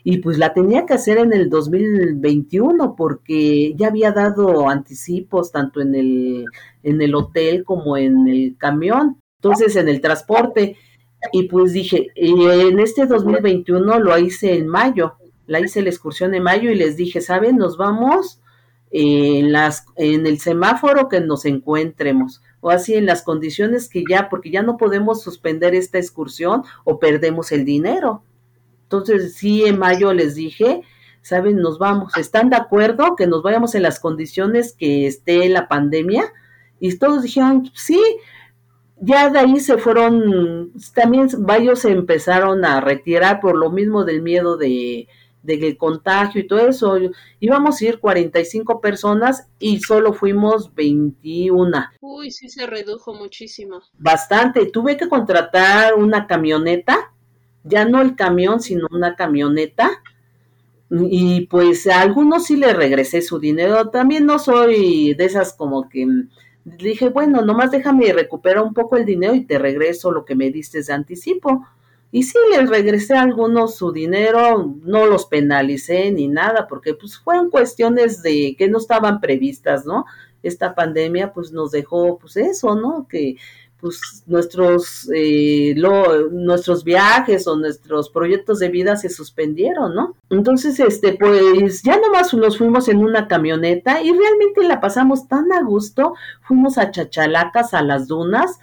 [0.04, 5.82] Y pues la tenía que hacer en el 2021 porque ya había dado anticipos tanto
[5.82, 6.46] en el,
[6.84, 10.78] en el hotel como en el camión, entonces en el transporte.
[11.34, 15.19] Y pues dije, en este 2021 lo hice en mayo,
[15.50, 17.58] la hice la excursión en mayo y les dije, ¿saben?
[17.58, 18.40] Nos vamos
[18.92, 24.30] en, las, en el semáforo que nos encuentremos o así en las condiciones que ya,
[24.30, 28.24] porque ya no podemos suspender esta excursión o perdemos el dinero.
[28.84, 30.82] Entonces, sí, en mayo les dije,
[31.22, 31.58] ¿saben?
[31.58, 32.16] Nos vamos.
[32.18, 36.32] ¿Están de acuerdo que nos vayamos en las condiciones que esté la pandemia?
[36.80, 38.02] Y todos dijeron, sí.
[39.02, 44.22] Ya de ahí se fueron, también varios se empezaron a retirar por lo mismo del
[44.22, 45.08] miedo de,
[45.42, 46.98] del contagio y todo eso.
[47.40, 51.86] Íbamos a ir 45 personas y solo fuimos 21.
[52.02, 53.82] Uy, sí se redujo muchísimo.
[53.98, 54.66] Bastante.
[54.68, 57.14] Tuve que contratar una camioneta,
[57.64, 60.02] ya no el camión, sino una camioneta.
[60.92, 63.90] Y pues a algunos sí le regresé su dinero.
[63.90, 66.08] También no soy de esas como que
[66.64, 70.52] dije, bueno, nomás déjame recuperar un poco el dinero y te regreso lo que me
[70.52, 71.66] diste de anticipo
[72.12, 77.18] y sí, les regresé a algunos su dinero, no los penalicé ni nada, porque pues
[77.20, 80.06] fueron cuestiones de que no estaban previstas, ¿no?
[80.42, 83.08] Esta pandemia pues nos dejó pues eso, ¿no?
[83.08, 83.36] Que
[83.80, 85.74] pues nuestros, eh,
[86.32, 90.16] nuestros viajes o nuestros proyectos de vida se suspendieron, ¿no?
[90.30, 95.54] Entonces, este, pues ya nomás nos fuimos en una camioneta y realmente la pasamos tan
[95.54, 98.60] a gusto, fuimos a Chachalacas, a las dunas,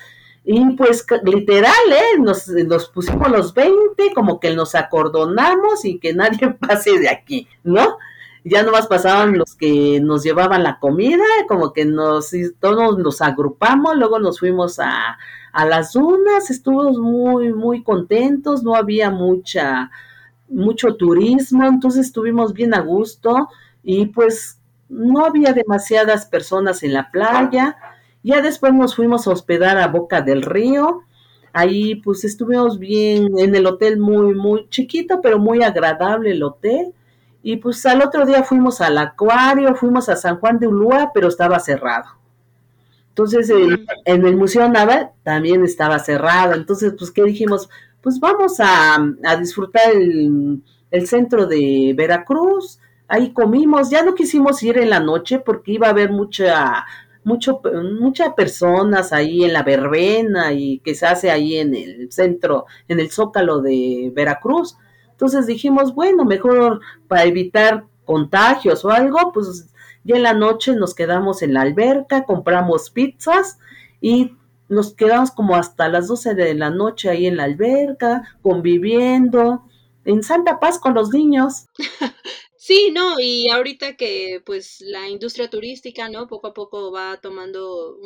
[0.48, 2.20] y pues literal, ¿eh?
[2.20, 7.48] Nos, nos pusimos los 20, como que nos acordonamos y que nadie pase de aquí,
[7.64, 7.98] ¿no?
[8.44, 12.30] Ya nomás pasaban los que nos llevaban la comida, como que nos
[12.60, 15.18] todos nos agrupamos, luego nos fuimos a,
[15.52, 19.90] a las dunas, estuvimos muy, muy contentos, no había mucha,
[20.48, 23.48] mucho turismo, entonces estuvimos bien a gusto
[23.82, 27.76] y pues no había demasiadas personas en la playa
[28.26, 31.02] ya después nos fuimos a hospedar a Boca del Río.
[31.52, 36.92] Ahí pues estuvimos bien en el hotel muy, muy chiquito, pero muy agradable el hotel.
[37.44, 41.28] Y pues al otro día fuimos al acuario, fuimos a San Juan de Ulúa, pero
[41.28, 42.06] estaba cerrado.
[43.10, 43.48] Entonces
[44.04, 46.54] en el Museo Naval también estaba cerrado.
[46.54, 47.68] Entonces pues ¿qué dijimos?
[48.00, 48.98] Pues vamos a,
[49.38, 52.80] disfrutar el, el centro de Veracruz.
[53.06, 56.84] Ahí comimos, ya no quisimos ir en la noche porque iba a haber mucha
[57.26, 57.60] mucho,
[57.98, 63.00] muchas personas ahí en la verbena y que se hace ahí en el centro, en
[63.00, 64.76] el zócalo de Veracruz.
[65.10, 69.66] Entonces dijimos, bueno, mejor para evitar contagios o algo, pues
[70.04, 73.58] ya en la noche nos quedamos en la alberca, compramos pizzas
[74.00, 74.36] y
[74.68, 79.64] nos quedamos como hasta las 12 de la noche ahí en la alberca, conviviendo,
[80.04, 81.66] en Santa Paz con los niños.
[82.68, 86.26] Sí, no, y ahorita que pues la industria turística, ¿no?
[86.26, 87.96] Poco a poco va tomando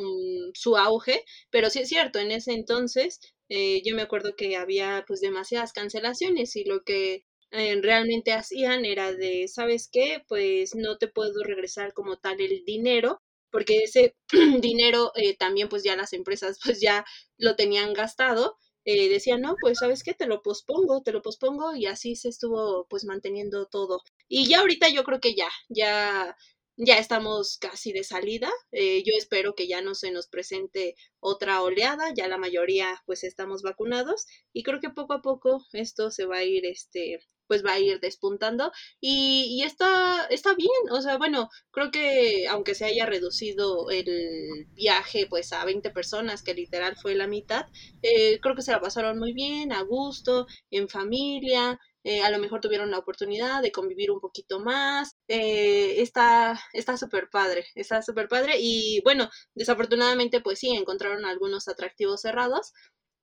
[0.53, 5.03] su auge, pero sí es cierto, en ese entonces eh, yo me acuerdo que había
[5.07, 10.23] pues demasiadas cancelaciones y lo que eh, realmente hacían era de, ¿sabes qué?
[10.27, 14.15] Pues no te puedo regresar como tal el dinero, porque ese
[14.61, 17.03] dinero eh, también pues ya las empresas pues ya
[17.37, 21.75] lo tenían gastado eh, decía, no, pues sabes qué, te lo pospongo, te lo pospongo
[21.75, 24.01] y así se estuvo pues manteniendo todo.
[24.27, 26.35] Y ya ahorita yo creo que ya, ya,
[26.77, 28.49] ya estamos casi de salida.
[28.71, 33.23] Eh, yo espero que ya no se nos presente otra oleada, ya la mayoría pues
[33.23, 37.19] estamos vacunados y creo que poco a poco esto se va a ir este
[37.51, 38.71] pues va a ir despuntando
[39.01, 44.67] y, y, está, está bien, o sea, bueno, creo que aunque se haya reducido el
[44.73, 47.65] viaje pues a 20 personas, que literal fue la mitad,
[48.03, 52.39] eh, creo que se la pasaron muy bien, a gusto, en familia, eh, a lo
[52.39, 55.17] mejor tuvieron la oportunidad de convivir un poquito más.
[55.27, 56.57] Eh, está
[56.97, 58.53] súper padre, está súper padre.
[58.59, 62.71] Y bueno, desafortunadamente, pues sí, encontraron algunos atractivos cerrados,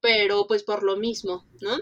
[0.03, 1.79] pero pues por lo mismo, ¿no?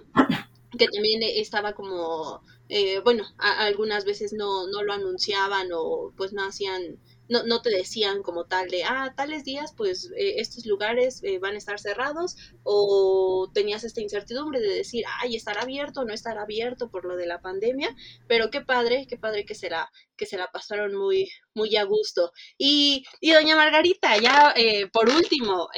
[0.76, 6.44] Que también estaba como, eh, bueno, algunas veces no, no lo anunciaban o pues no
[6.44, 6.98] hacían
[7.28, 11.38] no, no te decían como tal de, ah, tales días, pues eh, estos lugares eh,
[11.38, 16.14] van a estar cerrados, o tenías esta incertidumbre de decir, ay, estará abierto o no
[16.14, 17.94] estará abierto por lo de la pandemia,
[18.26, 21.84] pero qué padre, qué padre que se la, que se la pasaron muy, muy a
[21.84, 22.32] gusto.
[22.58, 25.68] Y, doña Margarita, ya eh, por último,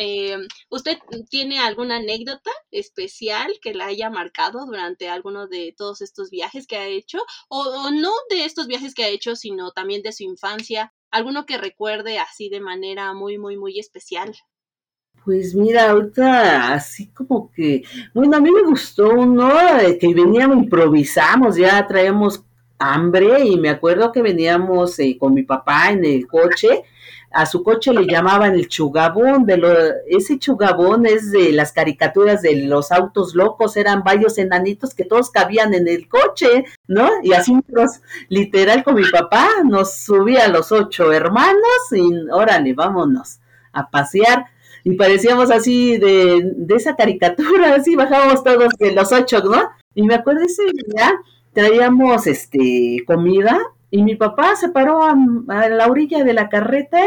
[0.71, 0.99] ¿usted
[1.31, 6.77] tiene alguna anécdota especial que la haya marcado durante alguno de todos estos viajes que
[6.77, 7.19] ha hecho?
[7.49, 11.59] O no de estos viajes que ha hecho, sino también de su infancia alguno que
[11.59, 14.35] recuerde así de manera muy, muy, muy especial.
[15.25, 17.83] Pues mira, ahorita así como que,
[18.15, 19.51] bueno, a mí me gustó uno
[20.01, 22.45] que veníamos, improvisamos, ya traemos
[22.79, 26.85] hambre y me acuerdo que veníamos eh, con mi papá en el coche
[27.31, 29.68] a su coche le llamaban el chugabón, de lo,
[30.09, 35.31] ese chugabón es de las caricaturas de los autos locos, eran varios enanitos que todos
[35.31, 37.11] cabían en el coche, ¿no?
[37.22, 37.53] Y así
[38.29, 43.41] literal con mi papá, nos subía los ocho hermanos y órale, vámonos
[43.72, 44.47] a pasear.
[44.85, 49.70] Y parecíamos así de, de esa caricatura, así bajábamos todos de los ocho, ¿no?
[49.95, 51.20] Y me acuerdo ese día
[51.53, 53.59] traíamos este comida
[53.91, 55.16] y mi papá se paró a,
[55.68, 57.01] la orilla de la carretera,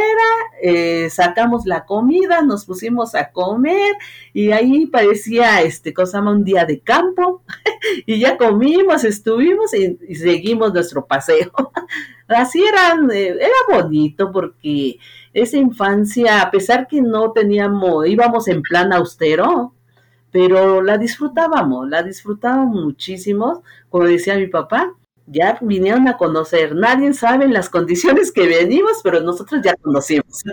[0.63, 3.95] eh, sacamos la comida, nos pusimos a comer
[4.33, 7.43] y ahí parecía este cosa un día de campo.
[8.05, 11.51] Y ya comimos, estuvimos y, seguimos nuestro paseo.
[12.27, 14.97] Así eran, eh, era bonito porque
[15.33, 19.73] esa infancia, a pesar que no teníamos, íbamos en plan austero,
[20.31, 24.93] pero la disfrutábamos, la disfrutábamos muchísimo, como decía mi papá,
[25.31, 26.75] ya vinieron a conocer.
[26.75, 30.43] Nadie sabe las condiciones que venimos, pero nosotros ya conocimos.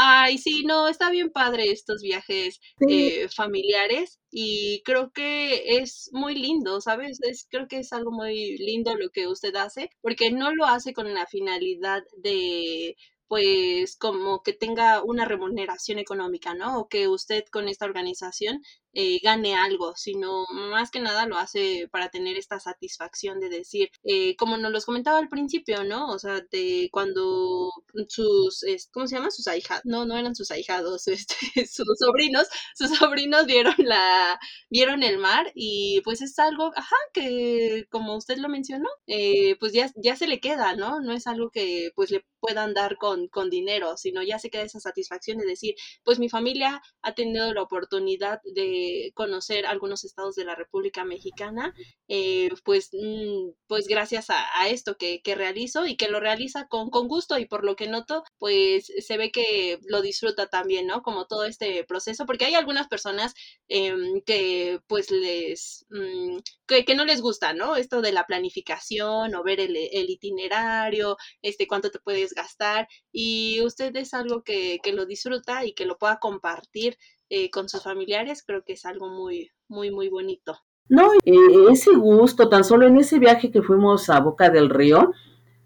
[0.00, 6.36] Ay, sí, no, está bien padre estos viajes eh, familiares y creo que es muy
[6.36, 7.18] lindo, ¿sabes?
[7.22, 10.92] Es, creo que es algo muy lindo lo que usted hace, porque no lo hace
[10.92, 12.96] con la finalidad de
[13.26, 16.78] pues como que tenga una remuneración económica, ¿no?
[16.80, 18.62] O que usted con esta organización
[18.92, 23.90] eh, gane algo, sino más que nada lo hace para tener esta satisfacción de decir,
[24.04, 26.08] eh, como nos los comentaba al principio, ¿no?
[26.10, 27.70] O sea, de cuando
[28.08, 29.30] sus, ¿cómo se llama?
[29.30, 31.36] Sus ahijados, no, no eran sus ahijados, este,
[31.66, 34.38] sus sobrinos, sus sobrinos vieron la,
[34.70, 39.72] vieron el mar y pues es algo, ajá, que como usted lo mencionó, eh, pues
[39.72, 41.00] ya, ya se le queda, ¿no?
[41.00, 44.62] No es algo que pues le puedan dar con, con dinero, sino ya se queda
[44.62, 45.74] esa satisfacción de decir,
[46.04, 48.77] pues mi familia ha tenido la oportunidad de
[49.14, 51.74] conocer algunos estados de la República Mexicana,
[52.08, 56.88] eh, pues, mm, pues gracias a, esto que, que, realizo y que lo realiza con,
[56.90, 61.02] gusto y por lo que noto, pues se ve que lo disfruta también, ¿no?
[61.02, 63.34] Como todo este proceso, porque hay algunas personas
[63.68, 67.76] em, que pues les, mm, que, no les gusta, ¿no?
[67.76, 69.76] Esto de la planificación o ver el,
[70.10, 75.86] itinerario, este, cuánto te puedes gastar y usted es algo que lo disfruta y que
[75.86, 76.98] lo pueda compartir
[77.30, 80.58] eh, con sus familiares, creo que es algo muy, muy, muy bonito.
[80.88, 85.12] No, ese gusto, tan solo en ese viaje que fuimos a Boca del Río,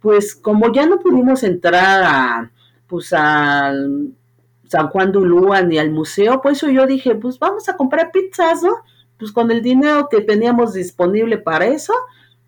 [0.01, 2.53] pues como ya no pudimos entrar a,
[2.89, 4.13] pues al
[4.67, 8.63] San Juan de Ulúa ni al museo, pues yo dije, pues vamos a comprar pizzas,
[8.63, 8.75] ¿no?
[9.17, 11.93] Pues con el dinero que teníamos disponible para eso,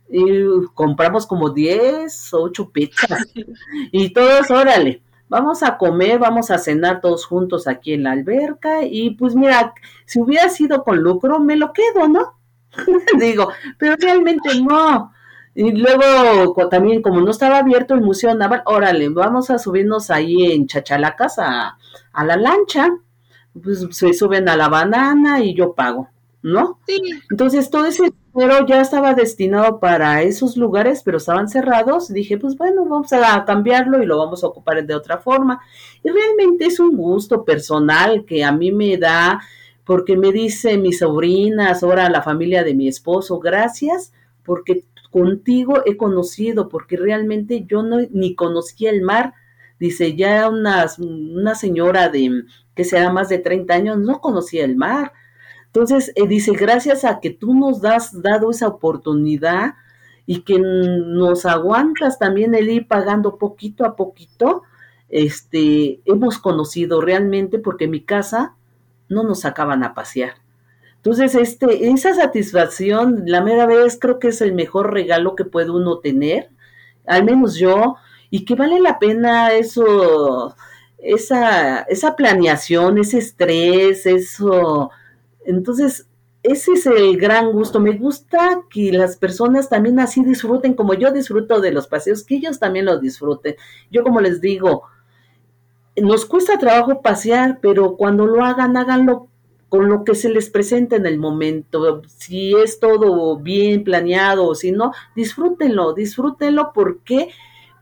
[0.09, 3.27] y compramos como 10, 8 pizzas.
[3.93, 5.03] y todos, órale,
[5.35, 8.85] vamos a comer, vamos a cenar todos juntos aquí en la alberca.
[8.85, 9.75] Y pues mira,
[10.07, 12.39] si hubiera sido con lucro, me lo quedo, ¿no?
[13.19, 15.13] Digo, pero realmente no.
[15.57, 20.53] Y luego también, como no estaba abierto el Museo Naval, órale, vamos a subirnos ahí
[20.53, 21.79] en Chachalacas a,
[22.13, 22.91] a la lancha.
[23.61, 26.09] Pues se suben a la banana y yo pago.
[26.45, 26.79] ¿No?
[26.87, 27.01] Sí.
[27.31, 32.13] Entonces todo ese dinero ya estaba destinado para esos lugares, pero estaban cerrados.
[32.13, 35.63] Dije, pues bueno, vamos a cambiarlo y lo vamos a ocupar de otra forma.
[36.05, 39.41] Y realmente es un gusto personal que a mí me da,
[39.85, 44.13] porque me dice mis sobrinas, ahora la familia de mi esposo, gracias,
[44.45, 49.33] porque contigo he conocido, porque realmente yo no ni conocía el mar.
[49.81, 54.77] Dice, ya una, una señora de que sea más de 30 años no conocía el
[54.77, 55.13] mar
[55.75, 59.75] entonces, eh, dice, gracias a que tú nos has dado esa oportunidad
[60.25, 64.63] y que nos aguantas también el ir pagando poquito a poquito,
[65.09, 68.55] este, hemos conocido realmente porque en mi casa
[69.09, 70.35] no nos sacaban a pasear.
[70.95, 75.71] Entonces, este, esa satisfacción, la mera vez, creo que es el mejor regalo que puede
[75.71, 76.51] uno tener,
[77.05, 77.97] al menos yo,
[78.31, 80.55] y que vale la pena eso,
[80.99, 84.93] esa, esa planeación, ese estrés, eso,
[85.45, 86.09] entonces,
[86.45, 87.81] ese es el gran gusto.
[87.81, 92.37] Me gusta que las personas también así disfruten, como yo disfruto de los paseos, que
[92.37, 93.57] ellos también lo disfruten.
[93.91, 94.83] Yo como les digo,
[95.97, 99.29] nos cuesta trabajo pasear, pero cuando lo hagan, háganlo
[99.71, 102.03] con lo que se les presenta en el momento.
[102.07, 107.31] Si es todo bien planeado o si no, disfrútenlo, disfrútenlo porque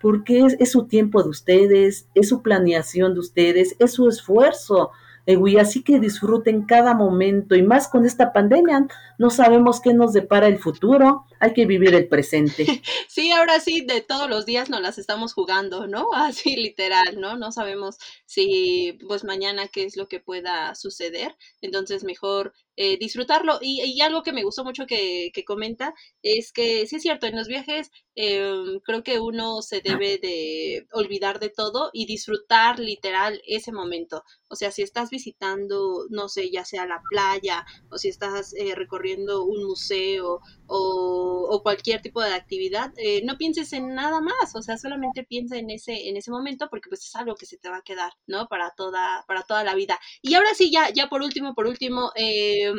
[0.01, 4.91] porque es, es, su tiempo de ustedes, es su planeación de ustedes, es su esfuerzo.
[5.27, 8.87] Eh, así que disfruten cada momento y más con esta pandemia.
[9.23, 12.67] No sabemos qué nos depara el futuro, hay que vivir el presente.
[13.09, 16.09] Sí, ahora sí, de todos los días nos las estamos jugando, ¿no?
[16.15, 17.37] Así literal, ¿no?
[17.37, 23.59] No sabemos si pues mañana qué es lo que pueda suceder, entonces mejor eh, disfrutarlo.
[23.61, 27.37] Y, algo que me gustó mucho que, que, comenta es que sí es cierto, en
[27.37, 33.43] los viajes em, creo que uno se debe de olvidar de todo y disfrutar literal
[33.47, 34.25] ese momento.
[34.49, 38.75] O sea, si estás visitando, no sé, ya sea la playa o si estás eh,
[38.75, 44.55] recorriendo un museo o, o, cualquier tipo de actividad, eh, no pienses en nada más,
[44.55, 47.59] o sea, solamente piensa en ese, en ese momento porque pues es algo que se
[47.59, 48.49] te va a quedar, ¿no?
[48.49, 49.99] Para toda, para toda la vida.
[50.23, 52.73] Y ahora sí, ya, ya por último, por último, eh,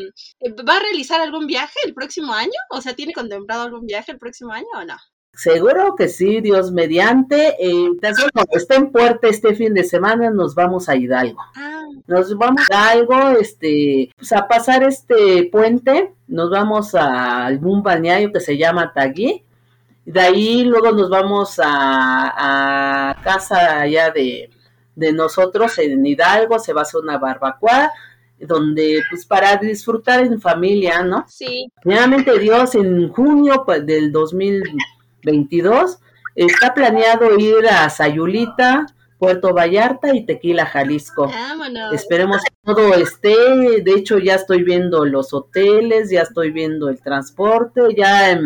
[0.68, 2.52] ¿va a realizar algún viaje el próximo año?
[2.72, 4.98] O sea, ¿tiene contemplado algún viaje el próximo año o no?
[5.34, 7.56] Seguro que sí, Dios mediante.
[7.60, 7.90] Eh,
[8.34, 11.42] cuando está en puerta este fin de semana, nos vamos a Hidalgo.
[11.56, 11.86] Ah.
[12.06, 18.32] Nos vamos a Hidalgo, este, pues a pasar este puente, nos vamos a algún balneario
[18.32, 19.44] que se llama Tagui.
[20.06, 24.52] De ahí luego nos vamos a, a casa allá de,
[24.96, 27.92] de nosotros en Hidalgo, se va a hacer una barbacoa
[28.40, 31.26] donde pues para disfrutar en familia, ¿no?
[31.28, 31.72] Sí.
[31.86, 34.64] Nuevamente Dios en junio pues, del 2000
[35.24, 36.00] 22.
[36.36, 38.88] Está planeado ir a Sayulita,
[39.20, 41.32] Puerto Vallarta y Tequila, Jalisco.
[41.94, 43.82] Esperemos que todo esté.
[43.82, 48.38] De hecho, ya estoy viendo los hoteles, ya estoy viendo el transporte, ya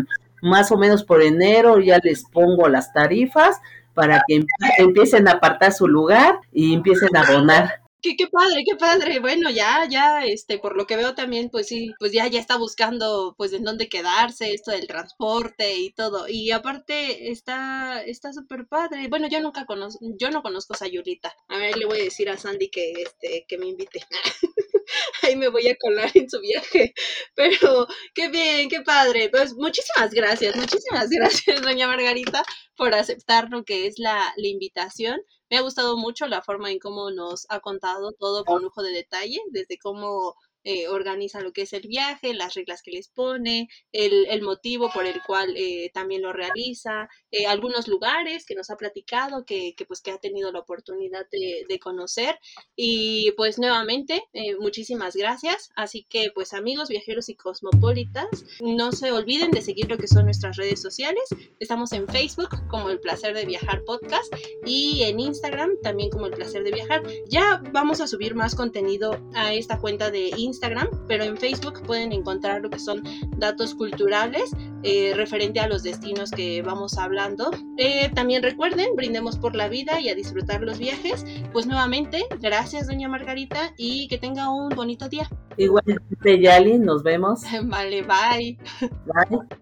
[0.42, 3.60] más o menos por enero ya les pongo las tarifas
[3.94, 4.46] para que
[4.78, 7.82] empiecen a apartar su lugar y empiecen a donar.
[8.02, 9.20] Qué, qué, padre, qué padre.
[9.20, 12.56] Bueno, ya, ya, este, por lo que veo también, pues sí, pues ya, ya está
[12.58, 16.28] buscando, pues, en dónde quedarse, esto del transporte y todo.
[16.28, 19.08] Y aparte, está, está súper padre.
[19.10, 21.36] Bueno, yo nunca conozco, yo no conozco a Sayulita.
[21.48, 24.02] A ver, le voy a decir a Sandy que, este, que me invite.
[25.24, 26.94] Ahí me voy a colar en su viaje.
[27.36, 29.30] Pero, qué bien, qué padre.
[29.30, 32.44] Pues, muchísimas gracias, muchísimas gracias, doña Margarita,
[32.76, 35.20] por aceptar lo que es la invitación.
[35.50, 38.92] Me ha gustado mucho la forma en cómo nos ha contado todo con lujo de
[38.92, 40.36] detalle, desde cómo
[40.70, 45.06] eh, organiza lo que es el viaje, las reglas que les pone, el, motivo por
[45.06, 49.86] el cual eh, también lo realiza, eh, algunos lugares que nos ha platicado, que, que,
[49.86, 52.38] pues que ha tenido la oportunidad de, de conocer.
[52.76, 54.24] Y pues nuevamente,
[54.60, 55.70] muchísimas gracias.
[55.78, 58.28] Así que pues amigos, viajeros y cosmopolitas,
[58.60, 61.24] no se olviden de seguir lo que son nuestras redes sociales.
[61.62, 64.34] Estamos en Facebook como El Placer de Viajar Podcast
[64.66, 67.04] y en Instagram también como El Placer de Viajar.
[67.30, 71.84] Ya vamos a subir más contenido a esta cuenta de Instagram Instagram, pero en Facebook
[71.84, 73.04] pueden encontrar lo que son
[73.38, 74.52] datos culturales
[74.84, 77.52] eh, referente a los destinos que vamos hablando.
[77.78, 81.26] Eh, también recuerden, brindemos por la vida y a disfrutar los viajes.
[81.54, 85.30] Pues nuevamente, gracias doña Margarita y que tenga un bonito día.
[85.58, 87.42] Igualmente Yali, nos vemos.
[87.64, 88.58] Vale, bye.
[89.06, 89.58] Bye.